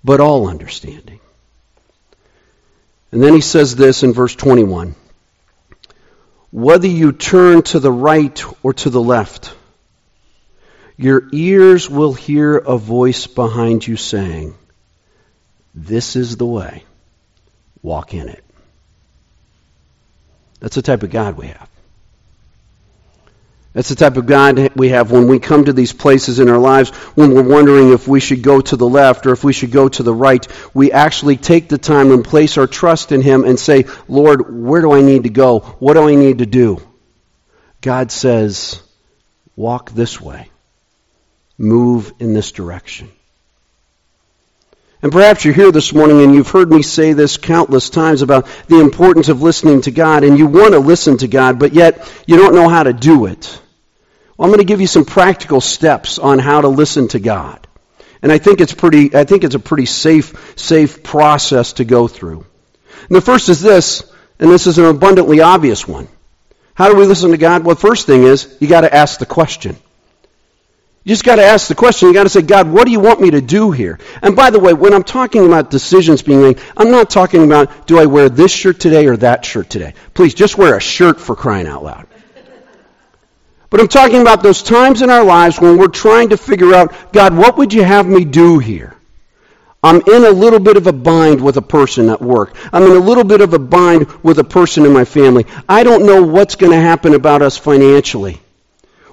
but 0.03 0.19
all 0.19 0.47
understanding. 0.47 1.19
And 3.11 3.23
then 3.23 3.33
he 3.33 3.41
says 3.41 3.75
this 3.75 4.03
in 4.03 4.13
verse 4.13 4.35
21 4.35 4.95
Whether 6.51 6.87
you 6.87 7.13
turn 7.13 7.61
to 7.63 7.79
the 7.79 7.91
right 7.91 8.43
or 8.61 8.73
to 8.73 8.89
the 8.89 9.01
left, 9.01 9.55
your 10.97 11.29
ears 11.31 11.89
will 11.89 12.13
hear 12.13 12.57
a 12.57 12.77
voice 12.77 13.25
behind 13.25 13.87
you 13.87 13.95
saying, 13.95 14.55
This 15.73 16.15
is 16.15 16.37
the 16.37 16.45
way, 16.45 16.83
walk 17.81 18.13
in 18.13 18.27
it. 18.27 18.43
That's 20.59 20.75
the 20.75 20.81
type 20.81 21.03
of 21.03 21.09
God 21.09 21.37
we 21.37 21.47
have. 21.47 21.70
That's 23.73 23.87
the 23.87 23.95
type 23.95 24.17
of 24.17 24.25
God 24.25 24.75
we 24.75 24.89
have 24.89 25.11
when 25.11 25.27
we 25.27 25.39
come 25.39 25.63
to 25.63 25.71
these 25.71 25.93
places 25.93 26.39
in 26.39 26.49
our 26.49 26.57
lives 26.57 26.89
when 27.15 27.33
we're 27.33 27.41
wondering 27.47 27.93
if 27.93 28.05
we 28.05 28.19
should 28.19 28.41
go 28.41 28.59
to 28.59 28.75
the 28.75 28.87
left 28.87 29.25
or 29.25 29.31
if 29.31 29.45
we 29.45 29.53
should 29.53 29.71
go 29.71 29.87
to 29.87 30.03
the 30.03 30.13
right. 30.13 30.45
We 30.73 30.91
actually 30.91 31.37
take 31.37 31.69
the 31.69 31.77
time 31.77 32.11
and 32.11 32.23
place 32.23 32.57
our 32.57 32.67
trust 32.67 33.13
in 33.13 33.21
Him 33.21 33.45
and 33.45 33.57
say, 33.57 33.85
Lord, 34.09 34.53
where 34.53 34.81
do 34.81 34.91
I 34.91 35.01
need 35.01 35.23
to 35.23 35.29
go? 35.29 35.59
What 35.79 35.93
do 35.93 36.09
I 36.09 36.15
need 36.15 36.39
to 36.39 36.45
do? 36.45 36.81
God 37.79 38.11
says, 38.11 38.81
walk 39.55 39.91
this 39.91 40.19
way. 40.19 40.49
Move 41.57 42.11
in 42.19 42.33
this 42.33 42.51
direction. 42.51 43.09
And 45.03 45.11
perhaps 45.11 45.43
you're 45.43 45.53
here 45.53 45.71
this 45.71 45.93
morning 45.93 46.21
and 46.21 46.35
you've 46.35 46.49
heard 46.49 46.69
me 46.69 46.83
say 46.83 47.13
this 47.13 47.37
countless 47.37 47.89
times 47.89 48.21
about 48.21 48.47
the 48.67 48.79
importance 48.79 49.29
of 49.29 49.41
listening 49.41 49.81
to 49.81 49.91
God, 49.91 50.23
and 50.23 50.37
you 50.37 50.45
want 50.45 50.73
to 50.73 50.79
listen 50.79 51.17
to 51.17 51.27
God, 51.27 51.57
but 51.57 51.73
yet 51.73 52.11
you 52.27 52.37
don't 52.37 52.53
know 52.53 52.69
how 52.69 52.83
to 52.83 52.93
do 52.93 53.25
it. 53.25 53.59
Well, 54.37 54.45
I'm 54.45 54.51
going 54.51 54.59
to 54.59 54.71
give 54.71 54.81
you 54.81 54.87
some 54.87 55.05
practical 55.05 55.59
steps 55.59 56.19
on 56.19 56.37
how 56.37 56.61
to 56.61 56.67
listen 56.67 57.07
to 57.09 57.19
God. 57.19 57.67
And 58.21 58.31
I 58.31 58.37
think 58.37 58.61
it's 58.61 58.73
pretty, 58.73 59.15
I 59.15 59.23
think 59.23 59.43
it's 59.43 59.55
a 59.55 59.59
pretty 59.59 59.87
safe, 59.87 60.53
safe 60.55 61.01
process 61.01 61.73
to 61.73 61.85
go 61.85 62.07
through. 62.07 62.45
And 63.07 63.15
the 63.15 63.21
first 63.21 63.49
is 63.49 63.61
this, 63.61 64.03
and 64.39 64.51
this 64.51 64.67
is 64.67 64.77
an 64.77 64.85
abundantly 64.85 65.41
obvious 65.41 65.87
one. 65.87 66.07
How 66.75 66.89
do 66.89 66.95
we 66.95 67.05
listen 67.05 67.31
to 67.31 67.37
God? 67.37 67.63
Well, 67.63 67.75
first 67.75 68.05
thing 68.05 68.23
is 68.23 68.55
you 68.59 68.67
got 68.67 68.81
to 68.81 68.93
ask 68.93 69.19
the 69.19 69.25
question. 69.25 69.75
You 71.03 71.09
just 71.09 71.23
got 71.23 71.37
to 71.37 71.43
ask 71.43 71.67
the 71.67 71.73
question. 71.73 72.09
You 72.09 72.13
got 72.13 72.23
to 72.23 72.29
say, 72.29 72.43
God, 72.43 72.69
what 72.69 72.85
do 72.85 72.91
you 72.91 72.99
want 72.99 73.19
me 73.19 73.31
to 73.31 73.41
do 73.41 73.71
here? 73.71 73.97
And 74.21 74.35
by 74.35 74.51
the 74.51 74.59
way, 74.59 74.73
when 74.73 74.93
I'm 74.93 75.03
talking 75.03 75.47
about 75.47 75.71
decisions 75.71 76.21
being 76.21 76.41
made, 76.41 76.59
I'm 76.77 76.91
not 76.91 77.09
talking 77.09 77.43
about 77.43 77.87
do 77.87 77.97
I 77.97 78.05
wear 78.05 78.29
this 78.29 78.51
shirt 78.51 78.79
today 78.79 79.07
or 79.07 79.17
that 79.17 79.43
shirt 79.43 79.67
today. 79.67 79.95
Please, 80.13 80.35
just 80.35 80.59
wear 80.59 80.77
a 80.77 80.79
shirt 80.79 81.19
for 81.19 81.35
crying 81.35 81.65
out 81.65 81.83
loud. 81.83 82.05
But 83.71 83.79
I'm 83.79 83.87
talking 83.87 84.21
about 84.21 84.43
those 84.43 84.61
times 84.61 85.01
in 85.01 85.09
our 85.09 85.23
lives 85.23 85.59
when 85.59 85.77
we're 85.77 85.87
trying 85.87 86.29
to 86.29 86.37
figure 86.37 86.73
out, 86.75 86.93
God, 87.13 87.35
what 87.35 87.57
would 87.57 87.73
you 87.73 87.83
have 87.83 88.05
me 88.05 88.23
do 88.23 88.59
here? 88.59 88.95
I'm 89.81 90.01
in 90.01 90.23
a 90.25 90.29
little 90.29 90.59
bit 90.59 90.77
of 90.77 90.85
a 90.85 90.93
bind 90.93 91.41
with 91.41 91.57
a 91.57 91.61
person 91.63 92.09
at 92.09 92.21
work. 92.21 92.55
I'm 92.71 92.83
in 92.83 92.91
a 92.91 92.99
little 92.99 93.23
bit 93.23 93.41
of 93.41 93.53
a 93.55 93.59
bind 93.59 94.05
with 94.21 94.37
a 94.37 94.43
person 94.43 94.85
in 94.85 94.93
my 94.93 95.05
family. 95.05 95.47
I 95.67 95.83
don't 95.83 96.05
know 96.05 96.21
what's 96.21 96.55
going 96.55 96.73
to 96.73 96.79
happen 96.79 97.15
about 97.15 97.41
us 97.41 97.57
financially. 97.57 98.39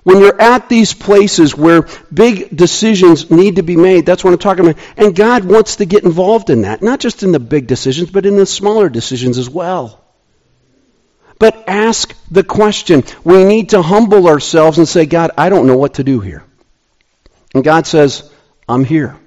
When 0.09 0.21
you're 0.21 0.41
at 0.41 0.71
these 0.71 0.95
places 0.95 1.55
where 1.55 1.87
big 2.11 2.57
decisions 2.57 3.31
need 3.31 3.57
to 3.57 3.63
be 3.63 3.77
made, 3.77 4.07
that's 4.07 4.25
what 4.25 4.33
I'm 4.33 4.39
talking 4.39 4.67
about. 4.67 4.83
And 4.97 5.15
God 5.15 5.45
wants 5.45 5.77
to 5.77 5.85
get 5.85 6.03
involved 6.03 6.49
in 6.49 6.63
that, 6.63 6.81
not 6.81 6.99
just 6.99 7.23
in 7.23 7.31
the 7.31 7.39
big 7.39 7.67
decisions, 7.67 8.11
but 8.11 8.25
in 8.25 8.39
the 8.39 8.47
smaller 8.47 8.89
decisions 8.89 9.37
as 9.37 9.51
well. 9.51 10.03
But 11.39 11.69
ask 11.69 12.15
the 12.31 12.43
question. 12.43 13.05
We 13.23 13.45
need 13.45 13.69
to 13.71 13.83
humble 13.83 14.29
ourselves 14.29 14.79
and 14.79 14.89
say, 14.89 15.05
God, 15.05 15.33
I 15.37 15.51
don't 15.51 15.67
know 15.67 15.77
what 15.77 15.97
to 15.97 16.05
do 16.05 16.21
here. 16.21 16.43
And 17.55 17.63
God 17.63 17.87
says, 17.87 18.33
I'm 18.67 18.85
here. 18.85 19.21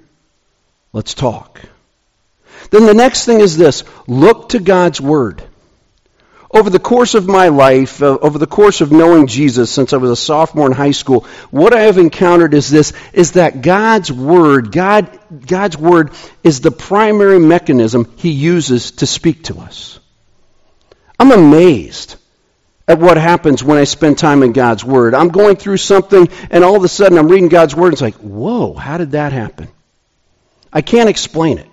Let's 0.92 1.14
talk. 1.14 1.60
Then 2.72 2.86
the 2.86 2.94
next 2.94 3.24
thing 3.24 3.38
is 3.38 3.56
this 3.56 3.84
look 4.08 4.48
to 4.48 4.58
God's 4.58 5.00
Word 5.00 5.44
over 6.52 6.68
the 6.68 6.78
course 6.78 7.14
of 7.14 7.26
my 7.26 7.48
life, 7.48 8.02
uh, 8.02 8.18
over 8.20 8.38
the 8.38 8.46
course 8.46 8.82
of 8.82 8.92
knowing 8.92 9.26
Jesus 9.26 9.70
since 9.70 9.92
I 9.92 9.96
was 9.96 10.10
a 10.10 10.16
sophomore 10.16 10.66
in 10.66 10.72
high 10.72 10.90
school, 10.90 11.26
what 11.50 11.72
I 11.72 11.82
have 11.82 11.96
encountered 11.96 12.52
is 12.52 12.70
this, 12.70 12.92
is 13.12 13.32
that 13.32 13.62
God's 13.62 14.12
Word, 14.12 14.70
God, 14.70 15.18
God's 15.46 15.78
Word 15.78 16.12
is 16.44 16.60
the 16.60 16.70
primary 16.70 17.38
mechanism 17.38 18.12
He 18.16 18.30
uses 18.30 18.92
to 18.92 19.06
speak 19.06 19.44
to 19.44 19.60
us. 19.60 19.98
I'm 21.18 21.32
amazed 21.32 22.16
at 22.86 22.98
what 22.98 23.16
happens 23.16 23.64
when 23.64 23.78
I 23.78 23.84
spend 23.84 24.18
time 24.18 24.42
in 24.42 24.52
God's 24.52 24.84
Word. 24.84 25.14
I'm 25.14 25.28
going 25.28 25.56
through 25.56 25.78
something 25.78 26.28
and 26.50 26.64
all 26.64 26.76
of 26.76 26.84
a 26.84 26.88
sudden 26.88 27.16
I'm 27.16 27.28
reading 27.28 27.48
God's 27.48 27.74
Word 27.74 27.86
and 27.86 27.92
it's 27.94 28.02
like, 28.02 28.16
whoa, 28.16 28.74
how 28.74 28.98
did 28.98 29.12
that 29.12 29.32
happen? 29.32 29.68
I 30.70 30.82
can't 30.82 31.08
explain 31.08 31.58
it. 31.58 31.68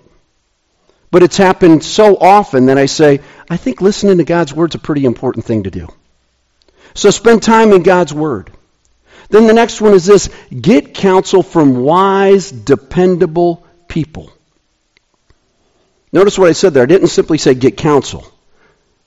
But 1.11 1.23
it's 1.23 1.37
happened 1.37 1.83
so 1.83 2.17
often 2.17 2.67
that 2.67 2.77
I 2.77 2.85
say, 2.85 3.21
I 3.49 3.57
think 3.57 3.81
listening 3.81 4.19
to 4.19 4.23
God's 4.23 4.53
Word 4.53 4.71
is 4.71 4.75
a 4.75 4.79
pretty 4.79 5.05
important 5.05 5.45
thing 5.45 5.63
to 5.63 5.71
do. 5.71 5.87
So 6.93 7.09
spend 7.09 7.41
time 7.41 7.71
in 7.73 7.83
God's 7.83 8.13
Word. 8.13 8.51
Then 9.29 9.47
the 9.47 9.53
next 9.53 9.81
one 9.81 9.93
is 9.93 10.05
this 10.05 10.29
get 10.49 10.93
counsel 10.93 11.43
from 11.43 11.77
wise, 11.77 12.51
dependable 12.51 13.65
people. 13.87 14.31
Notice 16.11 16.37
what 16.37 16.49
I 16.49 16.53
said 16.53 16.73
there. 16.73 16.83
I 16.83 16.87
didn't 16.87 17.09
simply 17.09 17.37
say 17.37 17.53
get 17.53 17.77
counsel, 17.77 18.25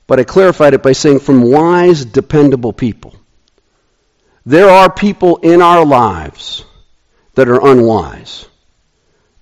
but 0.07 0.21
I 0.21 0.25
clarified 0.25 0.75
it 0.75 0.83
by 0.83 0.93
saying 0.93 1.21
from 1.21 1.43
wise, 1.43 2.05
dependable 2.05 2.73
people. 2.73 3.15
There 4.47 4.69
are 4.69 4.93
people 4.93 5.38
in 5.38 5.62
our 5.62 5.85
lives 5.85 6.65
that 7.35 7.49
are 7.49 7.65
unwise, 7.65 8.47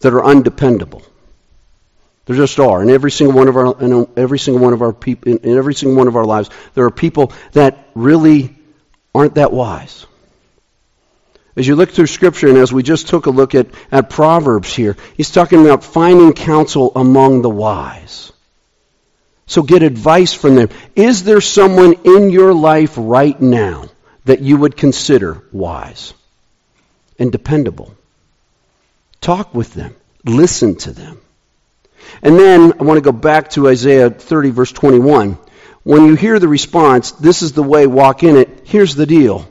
that 0.01 0.15
are 0.15 0.25
undependable. 0.25 1.03
There 2.31 2.37
just 2.37 2.61
are. 2.61 2.81
In 2.81 2.91
every 2.91 3.11
single 3.11 3.37
one 3.37 3.49
of 3.49 3.57
our, 3.57 3.83
in 3.83 4.07
every 4.17 4.39
single 4.39 4.63
one 4.63 4.73
of 4.73 4.83
our 4.83 4.93
people, 4.93 5.33
in 5.33 5.59
every 5.59 5.75
single 5.75 5.99
one 5.99 6.07
of 6.07 6.15
our 6.15 6.25
lives, 6.25 6.49
there 6.75 6.85
are 6.85 6.91
people 6.93 7.33
that 7.55 7.89
really 7.97 8.57
aren't 9.13 9.35
that 9.35 9.53
wise. 9.53 10.07
As 11.57 11.67
you 11.67 11.75
look 11.75 11.91
through 11.91 12.07
Scripture, 12.07 12.47
and 12.47 12.57
as 12.57 12.73
we 12.73 12.85
just 12.85 13.09
took 13.09 13.27
a 13.27 13.31
look 13.31 13.57
at, 13.57 13.67
at 13.91 14.11
Proverbs 14.11 14.73
here, 14.73 14.97
he's 15.17 15.33
talking 15.33 15.65
about 15.65 15.83
finding 15.83 16.33
counsel 16.33 16.93
among 16.95 17.43
the 17.43 17.51
wise. 17.51 18.33
So 19.49 19.65
get 19.65 19.83
advice 19.83 20.33
from 20.33 20.55
them. 20.55 20.69
Is 20.95 21.25
there 21.25 21.41
someone 21.41 21.95
in 22.05 22.31
your 22.31 22.55
life 22.55 22.95
right 22.97 23.41
now 23.41 23.87
that 24.27 24.39
you 24.39 24.57
would 24.57 24.77
consider 24.77 25.43
wise 25.51 26.15
and 27.19 27.33
dependable? 27.33 27.93
Talk 29.21 29.53
with 29.53 29.75
them. 29.75 29.97
Listen 30.25 30.77
to 30.77 30.93
them. 30.93 31.21
And 32.23 32.39
then 32.39 32.75
I 32.79 32.85
want 32.85 32.99
to 32.99 33.13
go 33.13 33.13
back 33.13 33.51
to 33.51 33.69
Isaiah 33.69 34.11
30, 34.11 34.51
verse 34.51 34.73
21. 34.73 35.39
When 35.83 36.05
you 36.05 36.15
hear 36.15 36.39
the 36.39 36.49
response, 36.49 37.13
this 37.13 37.43
is 37.43 37.53
the 37.53 37.63
way, 37.63 37.87
walk 37.87 38.23
in 38.23 38.37
it, 38.37 38.63
here's 38.65 38.95
the 38.95 39.07
deal. 39.07 39.49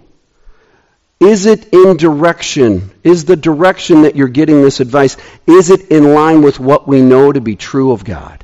Is 1.20 1.46
it 1.48 1.74
in 1.74 1.98
direction? 1.98 2.92
Is 3.04 3.26
the 3.26 3.36
direction 3.36 4.04
that 4.04 4.16
you're 4.16 4.28
getting 4.28 4.62
this 4.62 4.80
advice, 4.80 5.18
is 5.48 5.70
it 5.70 5.90
in 5.90 6.14
line 6.14 6.42
with 6.42 6.60
what 6.60 6.88
we 6.88 7.02
know 7.02 7.32
to 7.32 7.42
be 7.42 7.56
true 7.56 7.92
of 7.92 8.06
God? 8.06 8.44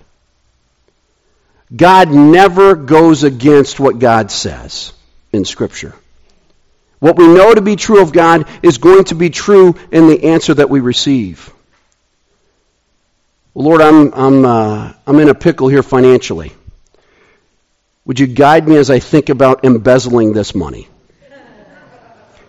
God 1.73 2.09
never 2.11 2.75
goes 2.75 3.23
against 3.23 3.79
what 3.79 3.99
God 3.99 4.29
says 4.29 4.93
in 5.31 5.45
Scripture. 5.45 5.95
What 6.99 7.17
we 7.17 7.27
know 7.27 7.53
to 7.53 7.61
be 7.61 7.75
true 7.75 8.01
of 8.01 8.11
God 8.11 8.47
is 8.63 8.77
going 8.77 9.05
to 9.05 9.15
be 9.15 9.29
true 9.29 9.75
in 9.91 10.07
the 10.07 10.25
answer 10.25 10.53
that 10.53 10.69
we 10.69 10.79
receive. 10.79 11.53
Well, 13.55 13.67
Lord, 13.67 13.81
I'm, 13.81 14.13
I'm, 14.13 14.45
uh, 14.45 14.93
I'm 15.07 15.19
in 15.19 15.29
a 15.29 15.33
pickle 15.33 15.69
here 15.69 15.81
financially. 15.81 16.51
Would 18.03 18.19
you 18.19 18.27
guide 18.27 18.67
me 18.67 18.75
as 18.75 18.89
I 18.89 18.99
think 18.99 19.29
about 19.29 19.63
embezzling 19.63 20.33
this 20.33 20.53
money? 20.53 20.89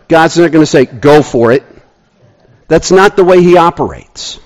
God's 0.08 0.36
not 0.36 0.50
going 0.50 0.62
to 0.62 0.66
say, 0.66 0.84
go 0.84 1.22
for 1.22 1.52
it. 1.52 1.62
That's 2.66 2.90
not 2.90 3.14
the 3.14 3.22
way 3.22 3.40
He 3.40 3.56
operates. 3.56 4.40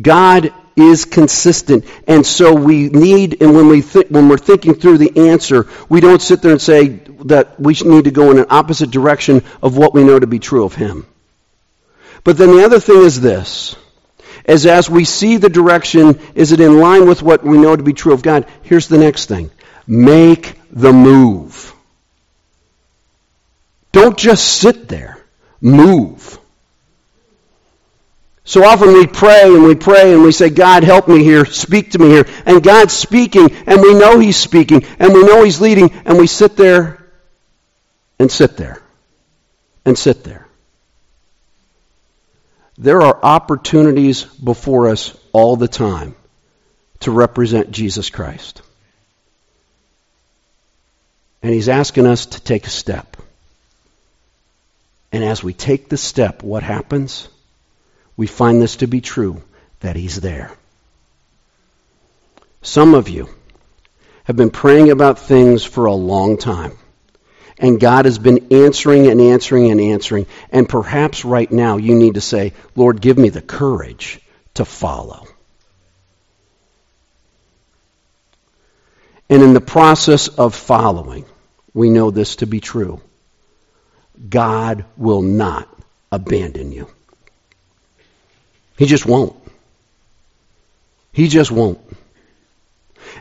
God 0.00 0.54
is 0.76 1.04
consistent. 1.04 1.84
And 2.06 2.24
so 2.24 2.54
we 2.54 2.88
need, 2.88 3.42
and 3.42 3.56
when, 3.56 3.66
we 3.66 3.80
when 3.80 4.28
we're 4.28 4.38
thinking 4.38 4.74
through 4.74 4.98
the 4.98 5.30
answer, 5.30 5.66
we 5.88 6.00
don't 6.00 6.22
sit 6.22 6.42
there 6.42 6.52
and 6.52 6.62
say 6.62 7.00
that 7.24 7.58
we 7.58 7.74
need 7.84 8.04
to 8.04 8.12
go 8.12 8.30
in 8.30 8.38
an 8.38 8.46
opposite 8.50 8.92
direction 8.92 9.42
of 9.64 9.76
what 9.76 9.94
we 9.94 10.04
know 10.04 10.20
to 10.20 10.28
be 10.28 10.38
true 10.38 10.64
of 10.64 10.76
Him. 10.76 11.06
But 12.22 12.38
then 12.38 12.56
the 12.56 12.64
other 12.64 12.78
thing 12.78 13.02
is 13.02 13.20
this 13.20 13.74
as 14.46 14.64
as 14.64 14.88
we 14.88 15.04
see 15.04 15.36
the 15.36 15.48
direction, 15.48 16.18
is 16.34 16.52
it 16.52 16.60
in 16.60 16.80
line 16.80 17.06
with 17.06 17.22
what 17.22 17.44
we 17.44 17.58
know 17.58 17.76
to 17.76 17.82
be 17.82 17.92
true 17.92 18.12
of 18.12 18.22
God? 18.22 18.46
Here's 18.62 18.88
the 18.88 18.98
next 18.98 19.26
thing. 19.26 19.50
Make 19.86 20.58
the 20.70 20.92
move. 20.92 21.74
Don't 23.92 24.16
just 24.16 24.60
sit 24.60 24.88
there. 24.88 25.18
Move. 25.60 26.38
So 28.44 28.62
often 28.62 28.92
we 28.92 29.08
pray 29.08 29.52
and 29.52 29.64
we 29.64 29.74
pray 29.74 30.12
and 30.12 30.22
we 30.22 30.30
say, 30.30 30.50
God, 30.50 30.84
help 30.84 31.08
me 31.08 31.24
here, 31.24 31.44
speak 31.44 31.90
to 31.92 31.98
me 31.98 32.06
here. 32.06 32.26
And 32.46 32.62
God's 32.62 32.92
speaking, 32.92 33.50
and 33.66 33.80
we 33.82 33.92
know 33.92 34.20
He's 34.20 34.36
speaking, 34.36 34.84
and 35.00 35.12
we 35.12 35.24
know 35.24 35.42
He's 35.42 35.60
leading, 35.60 35.90
and 36.04 36.16
we 36.16 36.28
sit 36.28 36.56
there 36.56 37.10
and 38.20 38.30
sit 38.30 38.56
there 38.56 38.80
and 39.84 39.98
sit 39.98 40.22
there. 40.22 40.45
There 42.78 43.02
are 43.02 43.18
opportunities 43.22 44.24
before 44.24 44.88
us 44.88 45.16
all 45.32 45.56
the 45.56 45.68
time 45.68 46.14
to 47.00 47.10
represent 47.10 47.70
Jesus 47.70 48.10
Christ. 48.10 48.62
And 51.42 51.52
He's 51.52 51.68
asking 51.68 52.06
us 52.06 52.26
to 52.26 52.40
take 52.40 52.66
a 52.66 52.70
step. 52.70 53.16
And 55.12 55.24
as 55.24 55.42
we 55.42 55.52
take 55.52 55.88
the 55.88 55.96
step, 55.96 56.42
what 56.42 56.62
happens? 56.62 57.28
we 58.16 58.26
find 58.26 58.62
this 58.62 58.76
to 58.76 58.86
be 58.86 59.00
true 59.00 59.42
that 59.80 59.96
He's 59.96 60.20
there. 60.20 60.52
Some 62.62 62.94
of 62.94 63.08
you 63.08 63.28
have 64.24 64.36
been 64.36 64.50
praying 64.50 64.90
about 64.90 65.18
things 65.18 65.62
for 65.62 65.84
a 65.84 65.94
long 65.94 66.38
time. 66.38 66.76
And 67.58 67.80
God 67.80 68.04
has 68.04 68.18
been 68.18 68.52
answering 68.52 69.06
and 69.06 69.20
answering 69.20 69.70
and 69.70 69.80
answering. 69.80 70.26
And 70.50 70.68
perhaps 70.68 71.24
right 71.24 71.50
now 71.50 71.78
you 71.78 71.94
need 71.94 72.14
to 72.14 72.20
say, 72.20 72.52
Lord, 72.74 73.00
give 73.00 73.16
me 73.16 73.30
the 73.30 73.40
courage 73.40 74.20
to 74.54 74.64
follow. 74.64 75.26
And 79.28 79.42
in 79.42 79.54
the 79.54 79.60
process 79.60 80.28
of 80.28 80.54
following, 80.54 81.24
we 81.72 81.90
know 81.90 82.10
this 82.10 82.36
to 82.36 82.46
be 82.46 82.60
true. 82.60 83.00
God 84.28 84.84
will 84.96 85.22
not 85.22 85.68
abandon 86.12 86.72
you. 86.72 86.88
He 88.78 88.86
just 88.86 89.06
won't. 89.06 89.34
He 91.12 91.28
just 91.28 91.50
won't. 91.50 91.80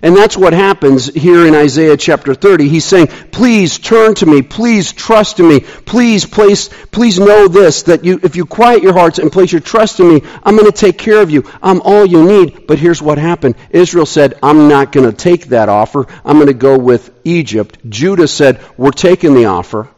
And 0.02 0.16
that's 0.16 0.38
what 0.38 0.54
happens 0.54 1.08
here 1.08 1.46
in 1.46 1.56
Isaiah 1.56 1.98
chapter 1.98 2.34
30. 2.34 2.68
He's 2.68 2.86
saying, 2.86 3.08
please 3.08 3.80
turn 3.80 4.16
to 4.16 4.26
me. 4.26 4.42
Please 4.42 4.92
trust 4.92 5.40
in 5.40 5.48
me. 5.48 5.62
Please 5.62 6.26
place, 6.26 6.70
please 6.92 7.20
know 7.20 7.48
this, 7.48 7.84
that 7.84 8.04
you, 8.04 8.20
if 8.24 8.36
you 8.36 8.46
quiet 8.46 8.84
your 8.84 8.94
hearts 8.94 9.20
and 9.20 9.32
place 9.32 9.52
your 9.52 9.62
trust 9.62 10.00
in 10.00 10.08
me, 10.08 10.22
I'm 10.44 10.56
going 10.56 10.72
to 10.72 10.78
take 10.78 10.98
care 10.98 11.22
of 11.22 11.32
you. 11.32 11.44
I'm 11.62 11.82
all 11.82 12.06
you 12.06 12.26
need. 12.26 12.68
But 12.68 12.80
here's 12.80 13.02
what 13.02 13.18
happened. 13.18 13.56
Israel 13.70 14.06
said, 14.06 14.38
I'm 14.44 14.68
not 14.68 14.92
going 14.92 15.10
to 15.10 15.16
take 15.16 15.48
that 15.48 15.70
offer. 15.70 16.08
I'm 16.24 16.38
going 16.38 16.48
to 16.48 16.54
go 16.54 16.78
with 16.78 17.12
Egypt. 17.24 17.78
Judah 17.88 18.28
said, 18.28 18.62
we're 18.78 18.92
taking 18.92 19.34
the 19.34 19.46
offer. 19.46 19.90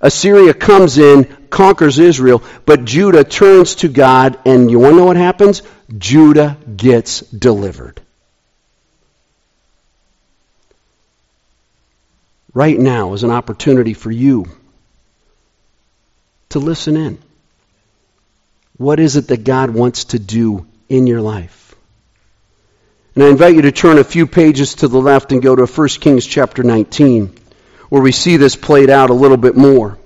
Assyria 0.00 0.54
comes 0.54 0.96
in, 0.96 1.24
conquers 1.50 1.98
Israel, 1.98 2.42
but 2.64 2.86
Judah 2.86 3.24
turns 3.24 3.74
to 3.76 3.88
God, 3.88 4.38
and 4.46 4.70
you 4.70 4.78
want 4.78 4.94
to 4.94 4.96
know 4.98 5.04
what 5.04 5.16
happens? 5.16 5.62
Judah 5.98 6.56
gets 6.74 7.20
delivered. 7.20 8.00
Right 12.52 12.78
now 12.78 13.12
is 13.14 13.22
an 13.22 13.30
opportunity 13.30 13.94
for 13.94 14.10
you 14.10 14.46
to 16.48 16.58
listen 16.58 16.96
in. 16.96 17.18
What 18.76 18.98
is 18.98 19.16
it 19.16 19.28
that 19.28 19.44
God 19.44 19.70
wants 19.70 20.06
to 20.06 20.18
do 20.18 20.66
in 20.88 21.06
your 21.06 21.20
life? 21.20 21.74
And 23.14 23.24
I 23.24 23.28
invite 23.28 23.54
you 23.54 23.62
to 23.62 23.72
turn 23.72 23.98
a 23.98 24.04
few 24.04 24.26
pages 24.26 24.76
to 24.76 24.88
the 24.88 25.00
left 25.00 25.32
and 25.32 25.42
go 25.42 25.54
to 25.54 25.66
1 25.66 25.88
Kings 26.00 26.26
chapter 26.26 26.62
19 26.62 27.36
where 27.90 28.00
we 28.00 28.12
see 28.12 28.36
this 28.36 28.56
played 28.56 28.88
out 28.88 29.10
a 29.10 29.14
little 29.14 29.36
bit 29.36 29.56
more. 29.56 29.98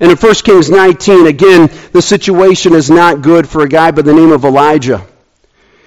And 0.00 0.10
in 0.10 0.16
1 0.16 0.34
Kings 0.36 0.70
19, 0.70 1.26
again, 1.26 1.70
the 1.92 2.02
situation 2.02 2.74
is 2.74 2.90
not 2.90 3.22
good 3.22 3.48
for 3.48 3.62
a 3.62 3.68
guy 3.68 3.92
by 3.92 4.02
the 4.02 4.12
name 4.12 4.32
of 4.32 4.44
Elijah. 4.44 5.06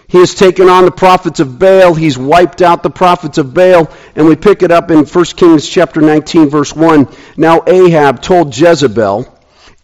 He 0.08 0.20
has 0.20 0.34
taken 0.34 0.70
on 0.70 0.86
the 0.86 0.91
prophets 0.91 1.39
of 1.41 1.60
Baal. 1.60 1.93
He's 1.93 2.17
wiped 2.17 2.62
out 2.62 2.82
the 2.82 2.89
prophets 2.89 3.38
of 3.38 3.54
Baal. 3.54 3.91
And 4.15 4.26
we 4.26 4.36
pick 4.36 4.63
it 4.63 4.72
up 4.72 4.89
in 4.89 5.06
1 5.06 5.26
Kings 5.26 5.67
chapter 5.67 6.00
19, 6.00 6.50
verse 6.50 6.74
1. 6.74 7.10
Now 7.36 7.63
Ahab 7.67 8.22
told 8.22 8.58
Jezebel 8.58 9.28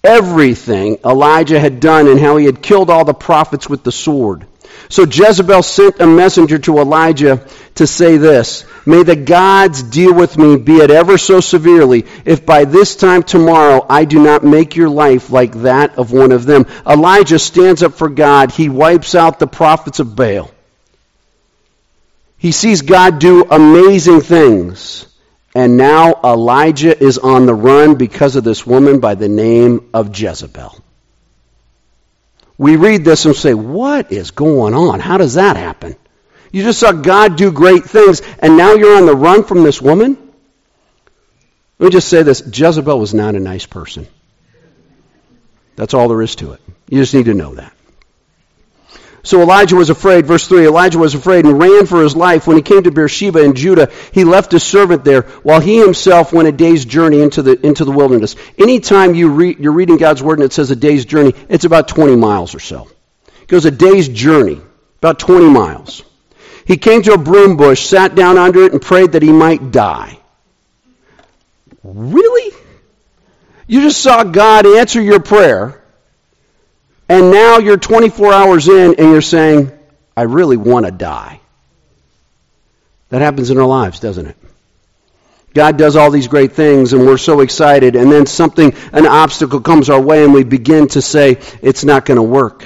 everything 0.04 0.98
Elijah 1.06 1.60
had 1.60 1.80
done 1.80 2.08
and 2.08 2.20
how 2.20 2.38
he 2.38 2.46
had 2.46 2.62
killed 2.62 2.90
all 2.90 3.04
the 3.04 3.14
prophets 3.14 3.70
with 3.70 3.84
the 3.84 3.92
sword. 3.92 4.46
So 4.90 5.04
Jezebel 5.04 5.64
sent 5.64 6.00
a 6.00 6.08
messenger 6.08 6.60
to 6.60 6.78
Elijah 6.78 7.46
to 7.76 7.88
say 7.88 8.18
this 8.18 8.66
May 8.86 9.04
the 9.04 9.16
gods 9.16 9.82
deal 9.82 10.14
with 10.14 10.38
me, 10.38 10.58
be 10.58 10.78
it 10.78 10.92
ever 10.92 11.18
so 11.18 11.40
severely, 11.40 12.06
if 12.26 12.46
by 12.46 12.66
this 12.66 12.96
time 12.96 13.24
tomorrow 13.24 13.86
I 13.90 14.06
do 14.06 14.22
not 14.22 14.44
make 14.44 14.76
your 14.76 14.90
life 14.90 15.30
like 15.30 15.54
that 15.62 15.98
of 15.98 16.12
one 16.12 16.32
of 16.32 16.46
them. 16.46 16.66
Elijah 16.86 17.40
stands 17.40 17.82
up 17.82 17.94
for 17.94 18.10
God. 18.10 18.52
He 18.52 18.70
wipes 18.70 19.16
out 19.16 19.40
the 19.40 19.48
prophets 19.48 20.00
of 20.00 20.16
Baal. 20.16 20.52
He 22.38 22.52
sees 22.52 22.82
God 22.82 23.20
do 23.20 23.46
amazing 23.50 24.22
things. 24.22 25.08
And 25.56 25.78
now 25.78 26.20
Elijah 26.24 27.02
is 27.02 27.20
on 27.20 27.46
the 27.46 27.54
run 27.54 27.96
because 27.96 28.36
of 28.36 28.44
this 28.44 28.66
woman 28.66 29.00
by 29.00 29.16
the 29.16 29.30
name 29.30 29.90
of 29.94 30.20
Jezebel 30.20 30.83
we 32.58 32.76
read 32.76 33.04
this 33.04 33.26
and 33.26 33.36
say, 33.36 33.54
What 33.54 34.12
is 34.12 34.32
going 34.32 34.74
on? 34.74 35.00
How 35.00 35.18
does 35.18 35.36
that 35.36 35.58
happen? 35.58 35.96
You 36.52 36.64
just 36.64 36.80
saw 36.80 36.92
God 36.92 37.36
do 37.36 37.52
great 37.52 37.84
things, 37.84 38.22
and 38.40 38.58
now 38.58 38.74
you're 38.74 38.96
on 38.96 39.08
the 39.08 39.16
run 39.16 39.44
from 39.44 39.64
this 39.64 39.82
woman? 39.82 40.18
Let 41.80 41.88
me 41.88 41.92
just 41.92 42.08
say 42.08 42.24
this 42.24 42.44
Jezebel 42.46 43.00
was 43.00 43.14
not 43.14 43.36
a 43.36 43.40
nice 43.40 43.66
person. 43.66 44.08
That's 45.76 45.94
all 45.94 46.08
there 46.08 46.22
is 46.22 46.36
to 46.38 46.54
it. 46.54 46.62
You 46.88 47.00
just 47.00 47.14
need 47.14 47.26
to 47.26 47.34
know 47.34 47.56
that. 47.56 47.74
So 49.26 49.42
Elijah 49.42 49.78
was 49.78 49.90
afraid, 49.90 50.26
verse 50.26 50.46
3, 50.50 50.68
Elijah 50.68 51.00
was 51.00 51.16
afraid 51.16 51.46
and 51.46 51.58
ran 51.58 51.86
for 51.86 52.04
his 52.04 52.14
life. 52.14 52.46
When 52.46 52.58
he 52.58 52.62
came 52.62 52.84
to 52.84 52.92
Beersheba 52.92 53.42
in 53.42 53.56
Judah, 53.56 53.90
he 54.12 54.26
left 54.26 54.52
his 54.52 54.64
servant 54.64 55.06
there 55.06 55.22
while 55.44 55.62
he 55.62 55.80
himself 55.80 56.34
went 56.34 56.50
a 56.50 56.52
day's 56.52 56.84
journey 56.84 57.22
into 57.22 57.42
the, 57.42 57.66
into 57.66 57.86
the 57.86 57.92
wilderness. 57.92 58.36
Anytime 58.58 59.16
you 59.16 59.30
re, 59.30 59.56
you're 59.58 59.72
reading 59.72 59.96
God's 59.96 60.22
word 60.22 60.40
and 60.40 60.46
it 60.46 60.52
says 60.52 60.72
a 60.72 60.76
day's 60.76 61.06
journey, 61.06 61.34
it's 61.48 61.64
about 61.64 61.88
20 61.88 62.18
miles 62.18 62.54
or 62.54 62.60
so. 62.60 62.90
It 63.42 63.48
goes 63.48 63.64
a 63.64 63.72
day's 63.72 64.10
journey, 64.10 64.60
about 64.98 65.20
20 65.20 65.50
miles. 65.50 66.04
He 66.66 66.76
came 66.76 67.02
to 67.04 67.14
a 67.14 67.18
broom 67.18 67.56
bush, 67.56 67.86
sat 67.86 68.16
down 68.16 68.38
under 68.38 68.64
it, 68.64 68.74
and 68.74 68.82
prayed 68.82 69.14
that 69.14 69.22
he 69.22 69.32
might 69.32 69.72
die. 69.72 70.20
Really? 71.82 72.54
You 73.68 73.82
just 73.82 74.02
saw 74.02 74.26
God 74.26 74.66
answer 74.66 75.02
your 75.02 75.22
prayer 75.22 75.83
and 77.10 77.32
now 77.32 77.58
you're 77.58 77.78
24 77.78 78.34
hours 78.34 78.68
in 78.68 78.96
and 78.98 79.12
you're 79.12 79.22
saying, 79.22 79.72
I 80.16 80.24
really 80.24 80.58
want 80.58 80.86
to 80.86 80.92
die. 80.92 81.40
That 83.10 83.22
happens 83.22 83.50
in 83.50 83.58
our 83.58 83.68
lives, 83.68 84.00
doesn't 84.00 84.26
it? 84.26 84.38
God 85.54 85.78
does 85.78 85.96
all 85.96 86.10
these 86.10 86.28
great 86.28 86.54
things 86.54 86.94
and 86.94 87.06
we're 87.06 87.18
so 87.18 87.42
excited, 87.42 87.96
and 87.96 88.12
then 88.12 88.26
something, 88.26 88.74
an 88.92 89.06
obstacle 89.06 89.62
comes 89.62 89.90
our 89.90 90.02
way, 90.02 90.24
and 90.24 90.34
we 90.34 90.44
begin 90.44 90.88
to 90.90 91.02
say, 91.02 91.40
it's 91.62 91.84
not 91.84 92.06
going 92.06 92.16
to 92.16 92.24
work. 92.24 92.66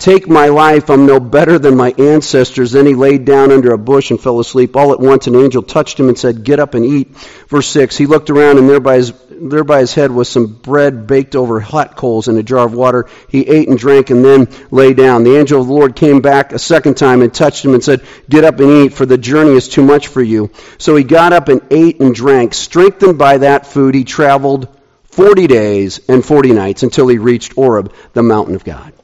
Take 0.00 0.30
my 0.30 0.46
life, 0.46 0.88
I'm 0.88 1.04
no 1.04 1.20
better 1.20 1.58
than 1.58 1.76
my 1.76 1.90
ancestors. 1.98 2.72
Then 2.72 2.86
he 2.86 2.94
laid 2.94 3.26
down 3.26 3.52
under 3.52 3.74
a 3.74 3.78
bush 3.78 4.10
and 4.10 4.18
fell 4.18 4.40
asleep. 4.40 4.74
All 4.74 4.94
at 4.94 4.98
once 4.98 5.26
an 5.26 5.36
angel 5.36 5.62
touched 5.62 6.00
him 6.00 6.08
and 6.08 6.18
said, 6.18 6.42
Get 6.42 6.58
up 6.58 6.72
and 6.72 6.86
eat. 6.86 7.14
Verse 7.48 7.66
6 7.66 7.98
He 7.98 8.06
looked 8.06 8.30
around, 8.30 8.56
and 8.56 8.66
there 8.66 8.80
by 8.80 8.96
his, 8.96 9.12
there 9.28 9.62
by 9.62 9.80
his 9.80 9.92
head 9.92 10.10
was 10.10 10.26
some 10.26 10.46
bread 10.46 11.06
baked 11.06 11.36
over 11.36 11.60
hot 11.60 11.98
coals 11.98 12.28
in 12.28 12.38
a 12.38 12.42
jar 12.42 12.64
of 12.64 12.72
water. 12.72 13.10
He 13.28 13.46
ate 13.46 13.68
and 13.68 13.78
drank 13.78 14.08
and 14.08 14.24
then 14.24 14.48
lay 14.70 14.94
down. 14.94 15.22
The 15.22 15.36
angel 15.36 15.60
of 15.60 15.66
the 15.66 15.74
Lord 15.74 15.94
came 15.94 16.22
back 16.22 16.52
a 16.52 16.58
second 16.58 16.96
time 16.96 17.20
and 17.20 17.32
touched 17.32 17.62
him 17.62 17.74
and 17.74 17.84
said, 17.84 18.02
Get 18.26 18.44
up 18.44 18.58
and 18.58 18.70
eat, 18.70 18.94
for 18.94 19.04
the 19.04 19.18
journey 19.18 19.50
is 19.50 19.68
too 19.68 19.82
much 19.82 20.06
for 20.06 20.22
you. 20.22 20.50
So 20.78 20.96
he 20.96 21.04
got 21.04 21.34
up 21.34 21.48
and 21.48 21.60
ate 21.70 22.00
and 22.00 22.14
drank. 22.14 22.54
Strengthened 22.54 23.18
by 23.18 23.36
that 23.36 23.66
food, 23.66 23.94
he 23.94 24.04
traveled 24.04 24.66
40 25.10 25.46
days 25.46 26.00
and 26.08 26.24
40 26.24 26.52
nights 26.52 26.84
until 26.84 27.06
he 27.06 27.18
reached 27.18 27.52
Horeb, 27.52 27.92
the 28.14 28.22
mountain 28.22 28.54
of 28.54 28.64
God. 28.64 28.94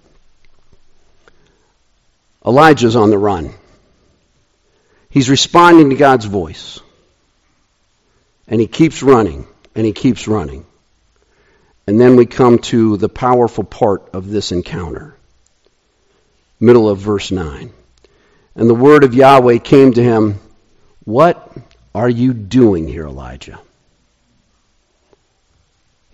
Elijah's 2.47 2.95
on 2.95 3.11
the 3.11 3.19
run. 3.19 3.53
He's 5.11 5.29
responding 5.29 5.91
to 5.91 5.97
God's 5.97 6.27
voice. 6.27 6.81
And 8.47 8.61
he 8.61 8.69
keeps 8.69 9.03
running, 9.03 9.47
and 9.75 9.85
he 9.85 9.93
keeps 9.93 10.29
running. 10.29 10.65
And 11.87 12.01
then 12.01 12.17
we 12.17 12.27
come 12.27 12.59
to 12.59 12.97
the 12.97 13.09
powerful 13.09 13.65
part 13.65 14.11
of 14.13 14.29
this 14.29 14.53
encounter. 14.53 15.17
Middle 16.61 16.89
of 16.89 16.99
verse 16.99 17.31
9. 17.31 17.73
And 18.55 18.69
the 18.69 18.75
word 18.75 19.05
of 19.05 19.15
Yahweh 19.15 19.59
came 19.59 19.93
to 19.93 20.03
him, 20.03 20.39
What 21.05 21.53
are 21.95 22.09
you 22.09 22.33
doing 22.33 22.87
here, 22.87 23.07
Elijah? 23.07 23.61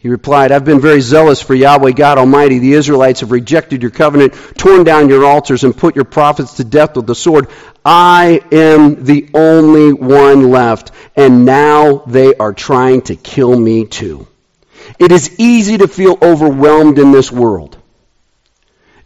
He 0.02 0.08
replied, 0.08 0.50
I've 0.50 0.64
been 0.64 0.80
very 0.80 1.00
zealous 1.00 1.40
for 1.40 1.54
Yahweh 1.54 1.92
God 1.92 2.18
Almighty. 2.18 2.58
The 2.58 2.72
Israelites 2.72 3.20
have 3.20 3.30
rejected 3.30 3.82
your 3.82 3.92
covenant, 3.92 4.34
torn 4.58 4.82
down 4.82 5.08
your 5.08 5.24
altars, 5.24 5.62
and 5.62 5.76
put 5.76 5.94
your 5.94 6.04
prophets 6.04 6.54
to 6.54 6.64
death 6.64 6.96
with 6.96 7.06
the 7.06 7.14
sword. 7.14 7.46
I 7.84 8.40
am 8.50 9.04
the 9.04 9.30
only 9.32 9.92
one 9.92 10.50
left, 10.50 10.90
and 11.14 11.44
now 11.44 11.98
they 11.98 12.34
are 12.34 12.52
trying 12.52 13.02
to 13.02 13.14
kill 13.14 13.56
me 13.56 13.86
too. 13.86 14.26
It 14.98 15.12
is 15.12 15.38
easy 15.38 15.78
to 15.78 15.86
feel 15.86 16.18
overwhelmed 16.20 16.98
in 16.98 17.12
this 17.12 17.30
world. 17.30 17.78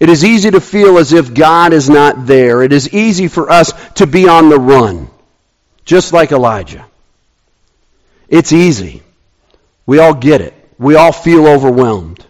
It 0.00 0.08
is 0.08 0.24
easy 0.24 0.50
to 0.50 0.62
feel 0.62 0.96
as 0.96 1.12
if 1.12 1.34
God 1.34 1.74
is 1.74 1.90
not 1.90 2.26
there. 2.26 2.62
It 2.62 2.72
is 2.72 2.88
easy 2.94 3.28
for 3.28 3.50
us 3.50 3.74
to 3.96 4.06
be 4.06 4.28
on 4.28 4.48
the 4.48 4.58
run, 4.58 5.10
just 5.84 6.14
like 6.14 6.32
Elijah. 6.32 6.86
It's 8.30 8.54
easy. 8.54 9.02
We 9.84 9.98
all 9.98 10.14
get 10.14 10.40
it. 10.40 10.54
We 10.78 10.94
all 10.94 11.12
feel 11.12 11.46
overwhelmed. 11.46 12.24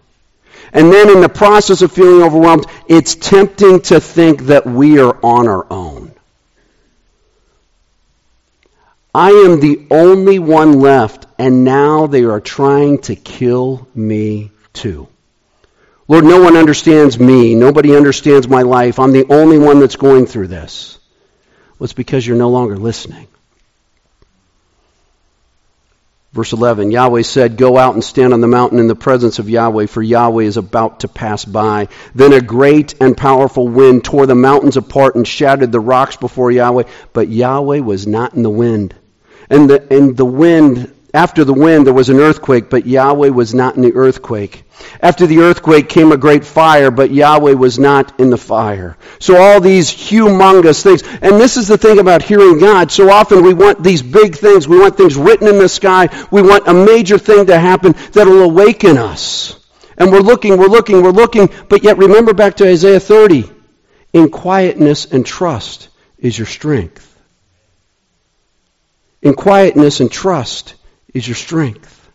And 0.72 0.92
then 0.92 1.10
in 1.10 1.20
the 1.20 1.28
process 1.28 1.82
of 1.82 1.92
feeling 1.92 2.22
overwhelmed, 2.22 2.66
it's 2.86 3.14
tempting 3.14 3.80
to 3.82 4.00
think 4.00 4.42
that 4.42 4.66
we 4.66 4.98
are 4.98 5.16
on 5.24 5.48
our 5.48 5.66
own. 5.70 6.12
I 9.14 9.30
am 9.30 9.60
the 9.60 9.86
only 9.90 10.38
one 10.38 10.80
left, 10.80 11.26
and 11.38 11.64
now 11.64 12.06
they 12.06 12.24
are 12.24 12.40
trying 12.40 12.98
to 13.02 13.16
kill 13.16 13.88
me 13.94 14.50
too. 14.74 15.08
Lord, 16.08 16.24
no 16.24 16.42
one 16.42 16.56
understands 16.56 17.18
me. 17.18 17.54
Nobody 17.54 17.96
understands 17.96 18.46
my 18.46 18.62
life. 18.62 18.98
I'm 18.98 19.12
the 19.12 19.26
only 19.32 19.58
one 19.58 19.80
that's 19.80 19.96
going 19.96 20.26
through 20.26 20.48
this. 20.48 20.98
Well, 21.78 21.86
it's 21.86 21.94
because 21.94 22.26
you're 22.26 22.36
no 22.36 22.50
longer 22.50 22.76
listening. 22.76 23.26
Verse 26.36 26.52
11 26.52 26.90
Yahweh 26.90 27.22
said, 27.22 27.56
Go 27.56 27.78
out 27.78 27.94
and 27.94 28.04
stand 28.04 28.34
on 28.34 28.42
the 28.42 28.46
mountain 28.46 28.78
in 28.78 28.88
the 28.88 28.94
presence 28.94 29.38
of 29.38 29.48
Yahweh, 29.48 29.86
for 29.86 30.02
Yahweh 30.02 30.44
is 30.44 30.58
about 30.58 31.00
to 31.00 31.08
pass 31.08 31.46
by. 31.46 31.88
Then 32.14 32.34
a 32.34 32.42
great 32.42 32.94
and 33.00 33.16
powerful 33.16 33.66
wind 33.66 34.04
tore 34.04 34.26
the 34.26 34.34
mountains 34.34 34.76
apart 34.76 35.14
and 35.14 35.26
shattered 35.26 35.72
the 35.72 35.80
rocks 35.80 36.16
before 36.16 36.50
Yahweh, 36.50 36.82
but 37.14 37.30
Yahweh 37.30 37.78
was 37.78 38.06
not 38.06 38.34
in 38.34 38.42
the 38.42 38.50
wind. 38.50 38.94
And 39.48 39.70
the, 39.70 39.90
and 39.90 40.14
the 40.14 40.26
wind, 40.26 40.94
after 41.16 41.44
the 41.44 41.54
wind, 41.54 41.86
there 41.86 41.94
was 41.94 42.10
an 42.10 42.18
earthquake, 42.18 42.68
but 42.68 42.86
Yahweh 42.86 43.30
was 43.30 43.54
not 43.54 43.74
in 43.74 43.80
the 43.80 43.94
earthquake. 43.94 44.64
After 45.00 45.26
the 45.26 45.38
earthquake 45.38 45.88
came 45.88 46.12
a 46.12 46.18
great 46.18 46.44
fire, 46.44 46.90
but 46.90 47.10
Yahweh 47.10 47.54
was 47.54 47.78
not 47.78 48.20
in 48.20 48.28
the 48.28 48.36
fire. 48.36 48.98
So 49.18 49.34
all 49.38 49.58
these 49.58 49.90
humongous 49.90 50.82
things. 50.82 51.02
And 51.22 51.40
this 51.40 51.56
is 51.56 51.68
the 51.68 51.78
thing 51.78 52.00
about 52.00 52.22
hearing 52.22 52.58
God. 52.58 52.92
So 52.92 53.10
often 53.10 53.42
we 53.42 53.54
want 53.54 53.82
these 53.82 54.02
big 54.02 54.36
things. 54.36 54.68
We 54.68 54.78
want 54.78 54.98
things 54.98 55.16
written 55.16 55.48
in 55.48 55.56
the 55.56 55.70
sky. 55.70 56.10
We 56.30 56.42
want 56.42 56.68
a 56.68 56.74
major 56.74 57.16
thing 57.16 57.46
to 57.46 57.58
happen 57.58 57.94
that'll 58.12 58.42
awaken 58.42 58.98
us. 58.98 59.58
And 59.96 60.12
we're 60.12 60.20
looking, 60.20 60.58
we're 60.58 60.66
looking, 60.66 61.02
we're 61.02 61.12
looking. 61.12 61.48
But 61.70 61.82
yet 61.82 61.96
remember 61.96 62.34
back 62.34 62.56
to 62.56 62.68
Isaiah 62.68 63.00
30. 63.00 63.50
In 64.12 64.28
quietness 64.28 65.06
and 65.06 65.24
trust 65.24 65.88
is 66.18 66.38
your 66.38 66.46
strength. 66.46 67.04
In 69.22 69.32
quietness 69.32 70.00
and 70.00 70.12
trust 70.12 70.74
is 71.16 71.26
your 71.26 71.34
strength. 71.34 72.10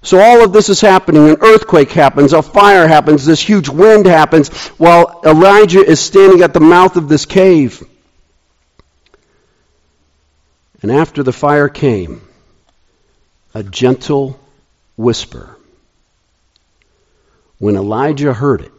So 0.00 0.18
all 0.18 0.42
of 0.42 0.52
this 0.54 0.70
is 0.70 0.80
happening. 0.80 1.28
An 1.28 1.36
earthquake 1.40 1.90
happens, 1.90 2.32
a 2.32 2.42
fire 2.42 2.88
happens, 2.88 3.26
this 3.26 3.40
huge 3.40 3.68
wind 3.68 4.06
happens, 4.06 4.48
while 4.78 5.20
Elijah 5.24 5.84
is 5.84 6.00
standing 6.00 6.40
at 6.42 6.54
the 6.54 6.60
mouth 6.60 6.96
of 6.96 7.08
this 7.08 7.26
cave. 7.26 7.82
And 10.82 10.90
after 10.90 11.22
the 11.22 11.32
fire 11.32 11.68
came, 11.68 12.22
a 13.54 13.62
gentle 13.62 14.38
whisper. 14.96 15.56
When 17.58 17.76
Elijah 17.76 18.32
heard 18.32 18.62
it, 18.62 18.72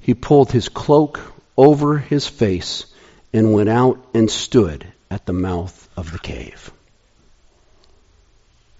he 0.00 0.14
pulled 0.14 0.52
his 0.52 0.68
cloak 0.68 1.20
over 1.56 1.98
his 1.98 2.26
face 2.26 2.86
and 3.32 3.52
went 3.52 3.68
out 3.68 3.98
and 4.14 4.30
stood 4.30 4.86
at 5.10 5.26
the 5.26 5.32
mouth 5.32 5.88
of 5.96 6.12
the 6.12 6.18
cave. 6.18 6.73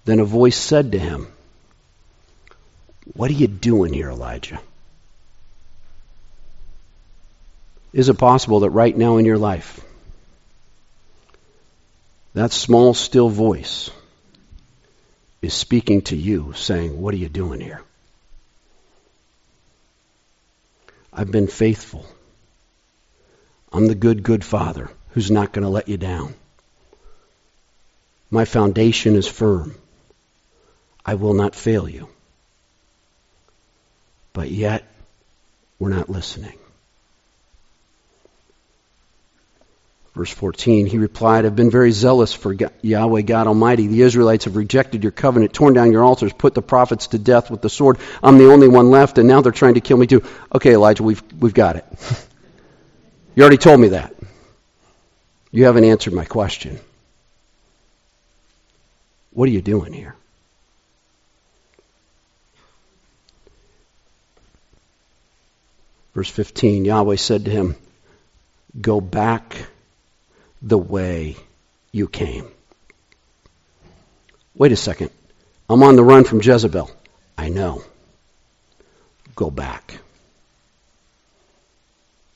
Then 0.04 0.20
a 0.20 0.24
voice 0.24 0.56
said 0.56 0.92
to 0.92 0.98
him, 0.98 1.28
What 3.14 3.30
are 3.30 3.34
you 3.34 3.46
doing 3.46 3.92
here, 3.92 4.10
Elijah? 4.10 4.60
Is 7.92 8.08
it 8.08 8.18
possible 8.18 8.60
that 8.60 8.70
right 8.70 8.96
now 8.96 9.16
in 9.18 9.24
your 9.24 9.38
life, 9.38 9.80
that 12.34 12.52
small, 12.52 12.92
still 12.92 13.28
voice 13.28 13.90
is 15.40 15.54
speaking 15.54 16.02
to 16.02 16.16
you, 16.16 16.52
saying, 16.54 17.00
What 17.00 17.14
are 17.14 17.18
you 17.18 17.28
doing 17.28 17.60
here? 17.60 17.82
I've 21.12 21.30
been 21.30 21.46
faithful. 21.46 22.04
I'm 23.72 23.86
the 23.86 23.94
good, 23.94 24.22
good 24.22 24.44
father 24.44 24.90
who's 25.10 25.30
not 25.30 25.52
going 25.52 25.62
to 25.62 25.68
let 25.68 25.88
you 25.88 25.96
down. 25.96 26.34
My 28.30 28.44
foundation 28.44 29.14
is 29.14 29.28
firm. 29.28 29.76
I 31.04 31.14
will 31.14 31.34
not 31.34 31.54
fail 31.54 31.88
you. 31.88 32.08
But 34.32 34.50
yet, 34.50 34.84
we're 35.78 35.90
not 35.90 36.08
listening. 36.08 36.58
Verse 40.14 40.30
14, 40.30 40.86
he 40.86 40.98
replied, 40.98 41.44
I've 41.44 41.56
been 41.56 41.72
very 41.72 41.90
zealous 41.90 42.32
for 42.32 42.54
Yahweh 42.82 43.22
God 43.22 43.48
Almighty. 43.48 43.88
The 43.88 44.02
Israelites 44.02 44.44
have 44.44 44.54
rejected 44.54 45.02
your 45.02 45.10
covenant, 45.10 45.52
torn 45.52 45.74
down 45.74 45.90
your 45.90 46.04
altars, 46.04 46.32
put 46.32 46.54
the 46.54 46.62
prophets 46.62 47.08
to 47.08 47.18
death 47.18 47.50
with 47.50 47.62
the 47.62 47.68
sword. 47.68 47.98
I'm 48.22 48.38
the 48.38 48.52
only 48.52 48.68
one 48.68 48.90
left, 48.90 49.18
and 49.18 49.26
now 49.26 49.40
they're 49.40 49.50
trying 49.50 49.74
to 49.74 49.80
kill 49.80 49.96
me 49.96 50.06
too. 50.06 50.22
Okay, 50.54 50.72
Elijah, 50.72 51.02
we've, 51.02 51.22
we've 51.40 51.54
got 51.54 51.74
it. 51.74 51.84
you 53.34 53.42
already 53.42 53.56
told 53.56 53.80
me 53.80 53.88
that. 53.88 54.14
You 55.50 55.64
haven't 55.64 55.84
answered 55.84 56.12
my 56.12 56.24
question. 56.24 56.78
What 59.32 59.48
are 59.48 59.52
you 59.52 59.62
doing 59.62 59.92
here? 59.92 60.14
Verse 66.14 66.30
15 66.30 66.84
Yahweh 66.84 67.16
said 67.16 67.44
to 67.44 67.50
him, 67.50 67.76
Go 68.80 69.00
back 69.00 69.66
the 70.62 70.78
way 70.78 71.36
you 71.92 72.08
came. 72.08 72.48
Wait 74.56 74.72
a 74.72 74.76
second. 74.76 75.10
I'm 75.68 75.82
on 75.82 75.96
the 75.96 76.04
run 76.04 76.24
from 76.24 76.40
Jezebel. 76.40 76.90
I 77.36 77.48
know. 77.48 77.82
Go 79.34 79.50
back. 79.50 79.98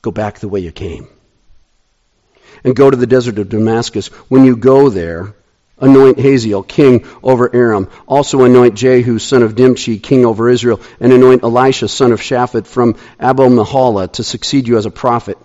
Go 0.01 0.11
back 0.11 0.39
the 0.39 0.47
way 0.49 0.59
you 0.59 0.71
came. 0.71 1.07
And 2.63 2.75
go 2.75 2.89
to 2.89 2.97
the 2.97 3.07
desert 3.07 3.39
of 3.39 3.49
Damascus. 3.49 4.07
When 4.29 4.43
you 4.43 4.57
go 4.57 4.89
there, 4.89 5.33
Anoint 5.81 6.19
Hazael 6.19 6.63
king 6.63 7.05
over 7.23 7.53
Aram. 7.53 7.89
Also 8.07 8.43
anoint 8.43 8.75
Jehu 8.75 9.19
son 9.19 9.43
of 9.43 9.57
Nimshi 9.57 9.99
king 9.99 10.25
over 10.25 10.49
Israel, 10.49 10.81
and 10.99 11.13
anoint 11.13 11.43
Elisha 11.43 11.87
son 11.87 12.11
of 12.11 12.19
Shaphat 12.21 12.67
from 12.67 12.95
Abel 13.21 13.49
Meholah 13.49 14.11
to 14.13 14.23
succeed 14.23 14.67
you 14.67 14.77
as 14.77 14.85
a 14.85 14.91
prophet. 14.91 15.37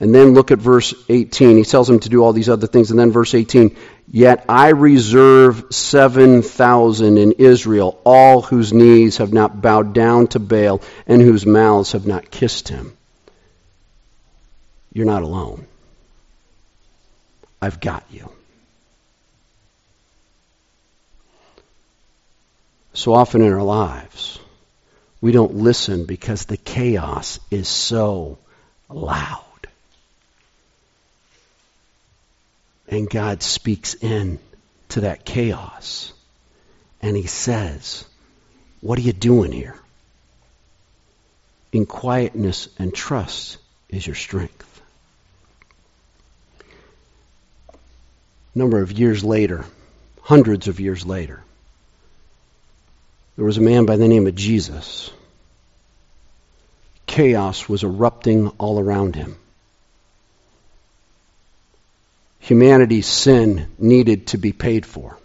And 0.00 0.14
then 0.14 0.32
look 0.32 0.50
at 0.50 0.58
verse 0.58 0.94
18. 1.10 1.58
He 1.58 1.64
tells 1.64 1.88
him 1.88 2.00
to 2.00 2.08
do 2.08 2.24
all 2.24 2.32
these 2.32 2.48
other 2.48 2.66
things. 2.66 2.90
And 2.90 2.98
then 2.98 3.10
verse 3.10 3.34
18, 3.34 3.76
Yet 4.08 4.46
I 4.48 4.68
reserve 4.68 5.66
7,000 5.70 7.18
in 7.18 7.32
Israel, 7.32 8.00
all 8.04 8.40
whose 8.40 8.72
knees 8.72 9.18
have 9.18 9.32
not 9.32 9.60
bowed 9.60 9.92
down 9.92 10.28
to 10.28 10.38
Baal 10.38 10.80
and 11.06 11.20
whose 11.20 11.44
mouths 11.44 11.92
have 11.92 12.06
not 12.06 12.30
kissed 12.30 12.68
him. 12.68 12.96
You're 14.92 15.06
not 15.06 15.22
alone. 15.22 15.66
I've 17.60 17.80
got 17.80 18.04
you. 18.10 18.30
So 22.92 23.14
often 23.14 23.42
in 23.42 23.52
our 23.52 23.62
lives, 23.62 24.38
we 25.20 25.32
don't 25.32 25.54
listen 25.54 26.06
because 26.06 26.44
the 26.44 26.56
chaos 26.56 27.38
is 27.50 27.68
so 27.68 28.38
loud. 28.88 29.44
And 32.88 33.08
God 33.08 33.42
speaks 33.42 33.94
in 33.94 34.40
to 34.90 35.02
that 35.02 35.24
chaos. 35.24 36.12
And 37.00 37.16
he 37.16 37.26
says, 37.26 38.04
What 38.80 38.98
are 38.98 39.02
you 39.02 39.12
doing 39.12 39.52
here? 39.52 39.76
In 41.72 41.86
quietness 41.86 42.68
and 42.78 42.92
trust 42.92 43.58
is 43.88 44.04
your 44.04 44.16
strength. 44.16 44.66
A 48.54 48.58
number 48.58 48.82
of 48.82 48.90
years 48.90 49.22
later, 49.22 49.64
hundreds 50.22 50.66
of 50.66 50.80
years 50.80 51.06
later, 51.06 51.44
there 53.40 53.46
was 53.46 53.56
a 53.56 53.62
man 53.62 53.86
by 53.86 53.96
the 53.96 54.06
name 54.06 54.26
of 54.26 54.34
Jesus. 54.34 55.10
Chaos 57.06 57.70
was 57.70 57.84
erupting 57.84 58.48
all 58.58 58.78
around 58.78 59.16
him. 59.16 59.34
Humanity's 62.40 63.06
sin 63.06 63.68
needed 63.78 64.26
to 64.26 64.36
be 64.36 64.52
paid 64.52 64.84
for. 64.84 65.16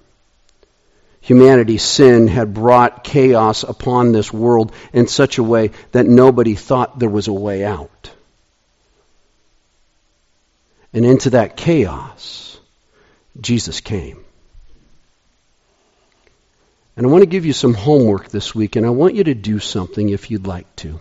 Humanity's 1.19 1.83
sin 1.83 2.29
had 2.29 2.53
brought 2.53 3.03
chaos 3.03 3.63
upon 3.63 4.13
this 4.13 4.31
world 4.31 4.71
in 4.93 5.07
such 5.07 5.37
a 5.37 5.43
way 5.43 5.71
that 5.91 6.05
nobody 6.05 6.55
thought 6.55 6.97
there 6.97 7.09
was 7.09 7.27
a 7.27 7.33
way 7.33 7.65
out. 7.65 8.11
And 10.93 11.05
into 11.05 11.31
that 11.31 11.57
chaos, 11.57 12.57
Jesus 13.41 13.81
came. 13.81 14.24
And 16.97 17.05
I 17.05 17.09
want 17.09 17.23
to 17.23 17.29
give 17.29 17.45
you 17.45 17.53
some 17.53 17.73
homework 17.73 18.29
this 18.29 18.55
week, 18.55 18.75
and 18.75 18.85
I 18.85 18.89
want 18.89 19.15
you 19.15 19.25
to 19.25 19.33
do 19.33 19.59
something 19.59 20.09
if 20.09 20.31
you'd 20.31 20.47
like 20.47 20.73
to. 20.77 20.99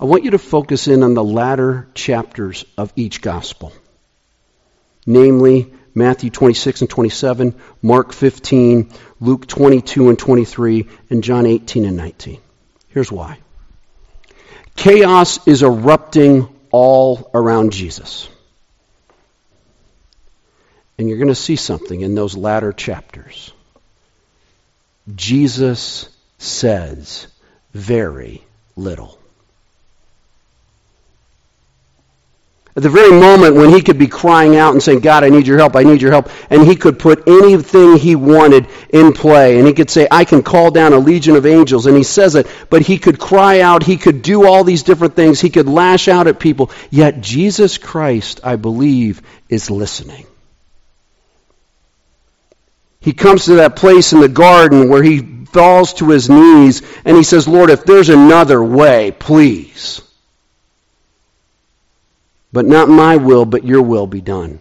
I 0.00 0.04
want 0.04 0.24
you 0.24 0.32
to 0.32 0.38
focus 0.38 0.88
in 0.88 1.02
on 1.02 1.14
the 1.14 1.24
latter 1.24 1.88
chapters 1.94 2.64
of 2.76 2.92
each 2.96 3.22
gospel, 3.22 3.72
namely 5.06 5.72
Matthew 5.94 6.28
26 6.28 6.82
and 6.82 6.90
27, 6.90 7.54
Mark 7.80 8.12
15, 8.12 8.90
Luke 9.20 9.46
22 9.46 10.10
and 10.10 10.18
23, 10.18 10.88
and 11.08 11.22
John 11.22 11.46
18 11.46 11.86
and 11.86 11.96
19. 11.96 12.40
Here's 12.88 13.10
why. 13.10 13.38
Chaos 14.74 15.46
is 15.46 15.62
erupting 15.62 16.48
all 16.70 17.30
around 17.32 17.72
Jesus. 17.72 18.28
And 20.98 21.08
you're 21.08 21.18
going 21.18 21.28
to 21.28 21.34
see 21.34 21.56
something 21.56 22.00
in 22.00 22.14
those 22.14 22.36
latter 22.36 22.72
chapters. 22.72 23.52
Jesus 25.14 26.08
says 26.38 27.26
very 27.72 28.42
little. 28.74 29.18
At 32.76 32.82
the 32.82 32.90
very 32.90 33.10
moment 33.18 33.56
when 33.56 33.70
he 33.70 33.80
could 33.80 33.98
be 33.98 34.06
crying 34.06 34.56
out 34.56 34.74
and 34.74 34.82
saying, 34.82 35.00
God, 35.00 35.24
I 35.24 35.30
need 35.30 35.46
your 35.46 35.56
help, 35.56 35.76
I 35.76 35.82
need 35.82 36.02
your 36.02 36.10
help, 36.10 36.28
and 36.50 36.66
he 36.66 36.76
could 36.76 36.98
put 36.98 37.26
anything 37.26 37.96
he 37.96 38.16
wanted 38.16 38.66
in 38.90 39.14
play, 39.14 39.56
and 39.56 39.66
he 39.66 39.72
could 39.72 39.88
say, 39.88 40.06
I 40.10 40.26
can 40.26 40.42
call 40.42 40.70
down 40.70 40.92
a 40.92 40.98
legion 40.98 41.36
of 41.36 41.46
angels, 41.46 41.86
and 41.86 41.96
he 41.96 42.02
says 42.02 42.34
it, 42.34 42.46
but 42.68 42.82
he 42.82 42.98
could 42.98 43.18
cry 43.18 43.60
out, 43.60 43.82
he 43.82 43.96
could 43.96 44.20
do 44.20 44.46
all 44.46 44.62
these 44.62 44.82
different 44.82 45.16
things, 45.16 45.40
he 45.40 45.48
could 45.48 45.66
lash 45.66 46.06
out 46.06 46.26
at 46.26 46.38
people, 46.38 46.70
yet 46.90 47.22
Jesus 47.22 47.78
Christ, 47.78 48.40
I 48.44 48.56
believe, 48.56 49.22
is 49.48 49.70
listening. 49.70 50.26
He 53.06 53.12
comes 53.12 53.44
to 53.44 53.54
that 53.54 53.76
place 53.76 54.12
in 54.12 54.18
the 54.18 54.28
garden 54.28 54.88
where 54.88 55.00
he 55.00 55.20
falls 55.20 55.94
to 55.94 56.08
his 56.08 56.28
knees 56.28 56.82
and 57.04 57.16
he 57.16 57.22
says, 57.22 57.46
Lord, 57.46 57.70
if 57.70 57.84
there's 57.84 58.08
another 58.08 58.60
way, 58.60 59.12
please. 59.12 60.02
But 62.52 62.66
not 62.66 62.88
my 62.88 63.18
will, 63.18 63.44
but 63.44 63.62
your 63.62 63.82
will 63.82 64.08
be 64.08 64.20
done. 64.20 64.60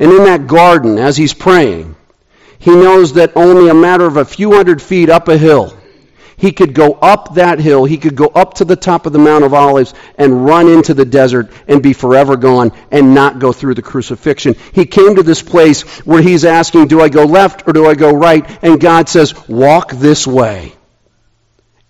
And 0.00 0.10
in 0.10 0.24
that 0.24 0.46
garden, 0.46 0.96
as 0.96 1.18
he's 1.18 1.34
praying, 1.34 1.94
he 2.58 2.70
knows 2.70 3.12
that 3.12 3.36
only 3.36 3.68
a 3.68 3.74
matter 3.74 4.06
of 4.06 4.16
a 4.16 4.24
few 4.24 4.52
hundred 4.52 4.80
feet 4.80 5.10
up 5.10 5.28
a 5.28 5.36
hill, 5.36 5.77
he 6.38 6.52
could 6.52 6.72
go 6.72 6.92
up 6.94 7.34
that 7.34 7.58
hill, 7.58 7.84
he 7.84 7.98
could 7.98 8.14
go 8.14 8.26
up 8.26 8.54
to 8.54 8.64
the 8.64 8.76
top 8.76 9.06
of 9.06 9.12
the 9.12 9.18
Mount 9.18 9.44
of 9.44 9.52
Olives 9.52 9.92
and 10.16 10.46
run 10.46 10.68
into 10.68 10.94
the 10.94 11.04
desert 11.04 11.50
and 11.66 11.82
be 11.82 11.92
forever 11.92 12.36
gone 12.36 12.72
and 12.92 13.12
not 13.12 13.40
go 13.40 13.52
through 13.52 13.74
the 13.74 13.82
crucifixion. 13.82 14.54
He 14.72 14.86
came 14.86 15.16
to 15.16 15.24
this 15.24 15.42
place 15.42 15.82
where 16.06 16.22
he's 16.22 16.44
asking, 16.44 16.86
Do 16.86 17.00
I 17.00 17.08
go 17.08 17.24
left 17.24 17.66
or 17.66 17.72
do 17.72 17.86
I 17.86 17.94
go 17.94 18.12
right? 18.12 18.46
And 18.62 18.80
God 18.80 19.08
says, 19.08 19.48
Walk 19.48 19.90
this 19.92 20.26
way. 20.26 20.72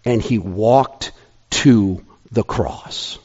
And 0.07 0.23
he 0.23 0.39
walked 0.39 1.13
to 1.51 2.03
the 2.31 2.43
cross. 2.43 3.19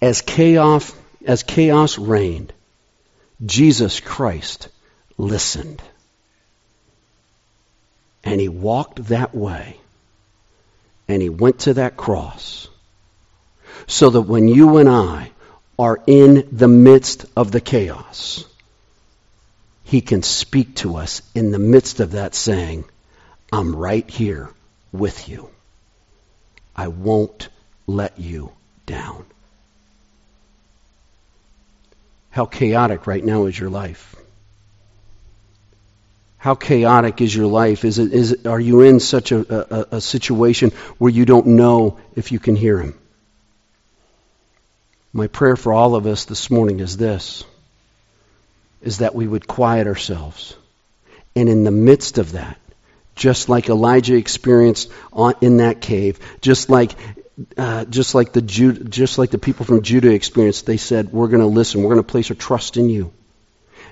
As 0.00 0.20
chaos, 0.20 0.94
as 1.26 1.42
chaos 1.42 1.98
reigned, 1.98 2.52
Jesus 3.44 3.98
Christ 3.98 4.68
listened. 5.16 5.82
And 8.28 8.40
he 8.42 8.48
walked 8.50 9.06
that 9.06 9.34
way. 9.34 9.78
And 11.08 11.22
he 11.22 11.30
went 11.30 11.60
to 11.60 11.74
that 11.74 11.96
cross. 11.96 12.68
So 13.86 14.10
that 14.10 14.20
when 14.20 14.48
you 14.48 14.76
and 14.76 14.88
I 14.88 15.30
are 15.78 15.98
in 16.06 16.46
the 16.52 16.68
midst 16.68 17.24
of 17.34 17.52
the 17.52 17.60
chaos, 17.62 18.44
he 19.84 20.02
can 20.02 20.22
speak 20.22 20.74
to 20.76 20.96
us 20.96 21.22
in 21.34 21.52
the 21.52 21.58
midst 21.58 22.00
of 22.00 22.10
that 22.10 22.34
saying, 22.34 22.84
I'm 23.50 23.74
right 23.74 24.08
here 24.10 24.50
with 24.92 25.26
you. 25.30 25.48
I 26.76 26.88
won't 26.88 27.48
let 27.86 28.18
you 28.18 28.52
down. 28.84 29.24
How 32.28 32.44
chaotic 32.44 33.06
right 33.06 33.24
now 33.24 33.46
is 33.46 33.58
your 33.58 33.70
life? 33.70 34.14
How 36.38 36.54
chaotic 36.54 37.20
is 37.20 37.34
your 37.34 37.46
life? 37.46 37.84
Is 37.84 37.98
it, 37.98 38.12
is 38.12 38.32
it, 38.32 38.46
are 38.46 38.60
you 38.60 38.82
in 38.82 39.00
such 39.00 39.32
a, 39.32 39.92
a, 39.92 39.96
a 39.96 40.00
situation 40.00 40.70
where 40.96 41.10
you 41.10 41.24
don't 41.24 41.48
know 41.48 41.98
if 42.14 42.30
you 42.30 42.38
can 42.38 42.54
hear 42.54 42.78
Him? 42.78 42.98
My 45.12 45.26
prayer 45.26 45.56
for 45.56 45.72
all 45.72 45.96
of 45.96 46.06
us 46.06 46.26
this 46.26 46.50
morning 46.50 46.80
is 46.80 46.96
this 46.96 47.44
is 48.80 48.98
that 48.98 49.14
we 49.14 49.26
would 49.26 49.48
quiet 49.48 49.88
ourselves. 49.88 50.54
And 51.34 51.48
in 51.48 51.64
the 51.64 51.72
midst 51.72 52.18
of 52.18 52.32
that, 52.32 52.56
just 53.16 53.48
like 53.48 53.68
Elijah 53.68 54.14
experienced 54.14 54.92
in 55.40 55.56
that 55.56 55.80
cave, 55.80 56.20
just 56.40 56.70
like 56.70 56.92
uh, 57.56 57.84
just 57.84 58.14
like 58.14 58.32
the 58.32 58.42
Jude, 58.42 58.90
just 58.90 59.18
like 59.18 59.30
the 59.30 59.38
people 59.38 59.66
from 59.66 59.82
Judah 59.82 60.12
experienced, 60.12 60.66
they 60.66 60.76
said, 60.76 61.12
"We're 61.12 61.28
going 61.28 61.40
to 61.40 61.46
listen. 61.46 61.82
We're 61.82 61.94
going 61.94 62.04
to 62.04 62.12
place 62.12 62.30
our 62.30 62.36
trust 62.36 62.76
in 62.76 62.88
you." 62.88 63.12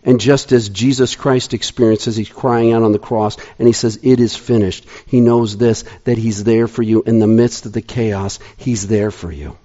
And 0.06 0.20
just 0.20 0.52
as 0.52 0.68
Jesus 0.68 1.16
Christ 1.16 1.52
experiences, 1.52 2.14
he's 2.14 2.28
crying 2.28 2.72
out 2.72 2.84
on 2.84 2.92
the 2.92 2.98
cross 2.98 3.36
and 3.58 3.66
he 3.66 3.72
says, 3.72 3.98
It 4.04 4.20
is 4.20 4.36
finished. 4.36 4.86
He 5.06 5.20
knows 5.20 5.56
this, 5.56 5.82
that 6.04 6.16
he's 6.16 6.44
there 6.44 6.68
for 6.68 6.84
you 6.84 7.02
in 7.02 7.18
the 7.18 7.26
midst 7.26 7.66
of 7.66 7.72
the 7.72 7.82
chaos. 7.82 8.38
He's 8.56 8.86
there 8.86 9.10
for 9.10 9.32
you. 9.32 9.58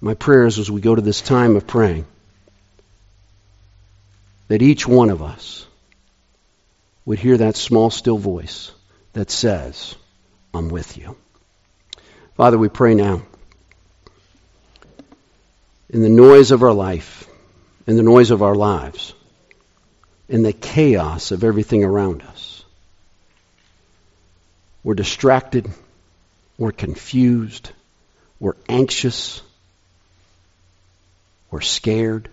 My 0.00 0.14
prayer 0.14 0.44
is 0.46 0.58
as 0.58 0.68
we 0.72 0.80
go 0.80 0.92
to 0.92 1.00
this 1.00 1.22
time 1.22 1.54
of 1.54 1.68
praying, 1.68 2.04
that 4.48 4.60
each 4.60 4.88
one 4.88 5.10
of 5.10 5.22
us 5.22 5.66
would 7.04 7.20
hear 7.20 7.36
that 7.36 7.54
small, 7.54 7.90
still 7.90 8.18
voice 8.18 8.72
that 9.12 9.30
says, 9.30 9.94
I'm 10.52 10.68
with 10.68 10.98
you. 10.98 11.16
Father, 12.34 12.58
we 12.58 12.68
pray 12.68 12.94
now 12.94 13.22
in 15.90 16.02
the 16.02 16.08
noise 16.08 16.50
of 16.50 16.64
our 16.64 16.72
life 16.72 17.28
in 17.86 17.96
the 17.96 18.02
noise 18.02 18.30
of 18.30 18.42
our 18.42 18.54
lives, 18.54 19.14
in 20.28 20.42
the 20.42 20.52
chaos 20.52 21.30
of 21.30 21.44
everything 21.44 21.84
around 21.84 22.22
us. 22.22 22.64
We're 24.82 24.94
distracted, 24.94 25.68
we're 26.58 26.72
confused, 26.72 27.70
we're 28.40 28.56
anxious, 28.68 29.42
we're 31.50 31.60
scared. 31.60 32.28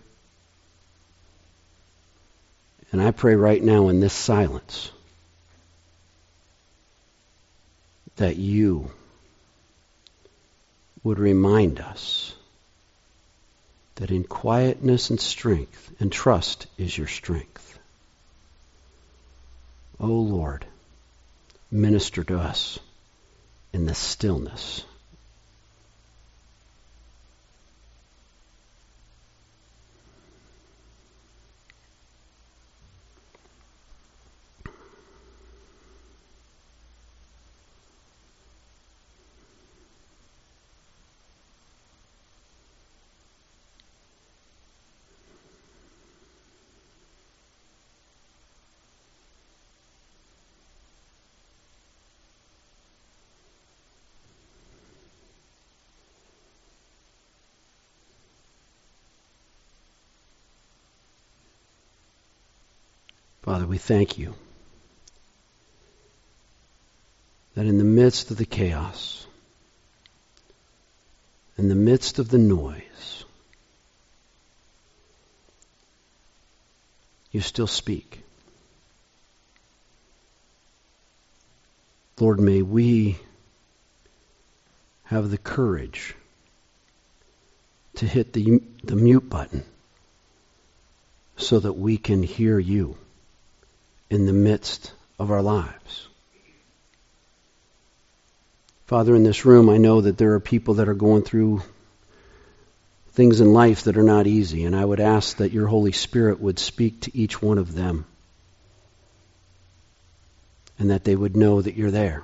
And 2.91 3.01
I 3.01 3.11
pray 3.11 3.35
right 3.35 3.61
now 3.61 3.89
in 3.89 3.99
this 3.99 4.13
silence 4.13 4.91
that 8.17 8.37
you 8.37 8.91
would 11.03 11.19
remind 11.19 11.79
us 11.79 12.35
that 13.95 14.11
in 14.11 14.23
quietness 14.23 15.09
and 15.09 15.19
strength 15.19 15.91
and 15.99 16.11
trust 16.11 16.67
is 16.77 16.97
your 16.97 17.07
strength. 17.07 17.79
O 19.99 20.07
Lord, 20.07 20.65
minister 21.71 22.23
to 22.23 22.39
us 22.39 22.79
in 23.71 23.85
the 23.85 23.95
stillness 23.95 24.83
Father, 63.43 63.67
we 63.67 63.77
thank 63.77 64.17
you 64.17 64.35
that 67.55 67.65
in 67.65 67.77
the 67.77 67.83
midst 67.83 68.31
of 68.31 68.37
the 68.37 68.45
chaos, 68.45 69.27
in 71.57 71.67
the 71.67 71.75
midst 71.75 72.19
of 72.19 72.29
the 72.29 72.37
noise, 72.37 73.25
you 77.31 77.41
still 77.41 77.67
speak. 77.67 78.23
Lord, 82.21 82.39
may 82.39 82.61
we 82.61 83.19
have 85.03 85.29
the 85.29 85.37
courage 85.37 86.15
to 87.95 88.05
hit 88.07 88.31
the, 88.31 88.61
the 88.85 88.95
mute 88.95 89.29
button 89.29 89.65
so 91.35 91.59
that 91.59 91.73
we 91.73 91.97
can 91.97 92.23
hear 92.23 92.57
you 92.57 92.97
in 94.13 94.27
the 94.27 94.31
midst 94.31 94.93
of 95.17 95.31
our 95.31 95.41
lives. 95.41 96.07
Father, 98.85 99.15
in 99.15 99.23
this 99.23 99.43
room, 99.43 99.71
I 99.71 99.77
know 99.77 100.01
that 100.01 100.19
there 100.19 100.33
are 100.33 100.39
people 100.39 100.75
that 100.75 100.87
are 100.87 100.93
going 100.93 101.23
through 101.23 101.63
things 103.13 103.41
in 103.41 103.53
life 103.53 103.85
that 103.85 103.97
are 103.97 104.03
not 104.03 104.27
easy, 104.27 104.65
and 104.65 104.75
I 104.75 104.85
would 104.85 104.99
ask 104.99 105.37
that 105.37 105.51
your 105.51 105.65
Holy 105.65 105.93
Spirit 105.93 106.39
would 106.39 106.59
speak 106.59 107.01
to 107.01 107.17
each 107.17 107.41
one 107.41 107.57
of 107.57 107.73
them 107.73 108.05
and 110.77 110.91
that 110.91 111.05
they 111.05 111.15
would 111.15 111.35
know 111.35 111.59
that 111.59 111.73
you're 111.75 111.89
there. 111.89 112.21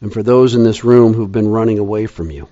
And 0.00 0.10
for 0.10 0.22
those 0.22 0.54
in 0.54 0.64
this 0.64 0.84
room 0.84 1.12
who've 1.12 1.30
been 1.30 1.48
running 1.48 1.78
away 1.78 2.06
from 2.06 2.30
you, 2.30 2.48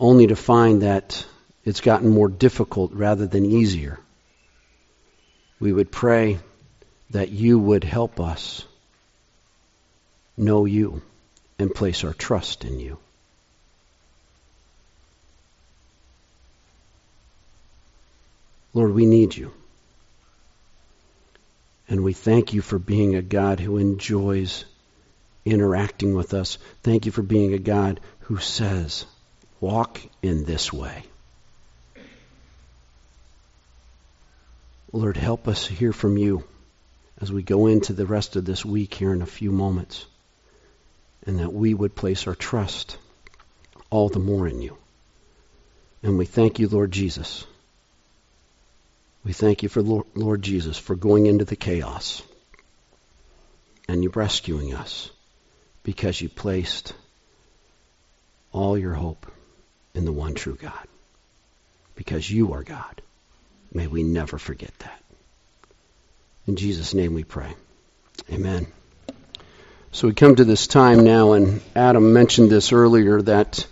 only 0.00 0.26
to 0.26 0.34
find 0.34 0.82
that 0.82 1.24
it's 1.64 1.80
gotten 1.80 2.08
more 2.10 2.28
difficult 2.28 2.92
rather 2.94 3.28
than 3.28 3.46
easier, 3.46 4.00
we 5.60 5.72
would 5.72 5.90
pray 5.90 6.38
that 7.10 7.30
you 7.30 7.58
would 7.58 7.84
help 7.84 8.20
us 8.20 8.64
know 10.36 10.64
you 10.64 11.02
and 11.58 11.74
place 11.74 12.04
our 12.04 12.12
trust 12.12 12.64
in 12.64 12.78
you. 12.78 12.98
Lord, 18.74 18.94
we 18.94 19.06
need 19.06 19.36
you. 19.36 19.52
And 21.88 22.04
we 22.04 22.12
thank 22.12 22.52
you 22.52 22.60
for 22.60 22.78
being 22.78 23.16
a 23.16 23.22
God 23.22 23.58
who 23.58 23.78
enjoys 23.78 24.66
interacting 25.44 26.14
with 26.14 26.34
us. 26.34 26.58
Thank 26.82 27.06
you 27.06 27.12
for 27.12 27.22
being 27.22 27.54
a 27.54 27.58
God 27.58 27.98
who 28.20 28.36
says, 28.36 29.06
walk 29.58 30.00
in 30.22 30.44
this 30.44 30.72
way. 30.72 31.04
Lord, 34.92 35.16
help 35.16 35.48
us 35.48 35.66
hear 35.66 35.92
from 35.92 36.16
you 36.16 36.44
as 37.20 37.30
we 37.30 37.42
go 37.42 37.66
into 37.66 37.92
the 37.92 38.06
rest 38.06 38.36
of 38.36 38.44
this 38.44 38.64
week 38.64 38.94
here 38.94 39.12
in 39.12 39.22
a 39.22 39.26
few 39.26 39.50
moments, 39.50 40.06
and 41.26 41.40
that 41.40 41.52
we 41.52 41.74
would 41.74 41.94
place 41.94 42.26
our 42.26 42.34
trust 42.34 42.96
all 43.90 44.08
the 44.08 44.18
more 44.18 44.46
in 44.46 44.62
you. 44.62 44.76
And 46.02 46.16
we 46.16 46.26
thank 46.26 46.58
you, 46.58 46.68
Lord 46.68 46.92
Jesus. 46.92 47.44
We 49.24 49.32
thank 49.32 49.62
you 49.62 49.68
for 49.68 49.82
Lord 49.82 50.42
Jesus 50.42 50.78
for 50.78 50.94
going 50.94 51.26
into 51.26 51.44
the 51.44 51.56
chaos 51.56 52.22
and 53.88 54.02
you 54.02 54.10
rescuing 54.10 54.74
us 54.74 55.10
because 55.82 56.20
you 56.20 56.28
placed 56.28 56.94
all 58.52 58.78
your 58.78 58.94
hope 58.94 59.26
in 59.94 60.04
the 60.04 60.12
one 60.12 60.34
true 60.34 60.56
God. 60.60 60.86
Because 61.94 62.30
you 62.30 62.52
are 62.52 62.62
God. 62.62 63.02
May 63.72 63.86
we 63.86 64.02
never 64.02 64.38
forget 64.38 64.76
that. 64.80 65.02
In 66.46 66.56
Jesus' 66.56 66.94
name 66.94 67.14
we 67.14 67.24
pray. 67.24 67.52
Amen. 68.32 68.66
So 69.92 70.08
we 70.08 70.14
come 70.14 70.36
to 70.36 70.44
this 70.44 70.66
time 70.66 71.04
now, 71.04 71.32
and 71.32 71.60
Adam 71.74 72.12
mentioned 72.12 72.50
this 72.50 72.72
earlier 72.72 73.20
that 73.22 73.66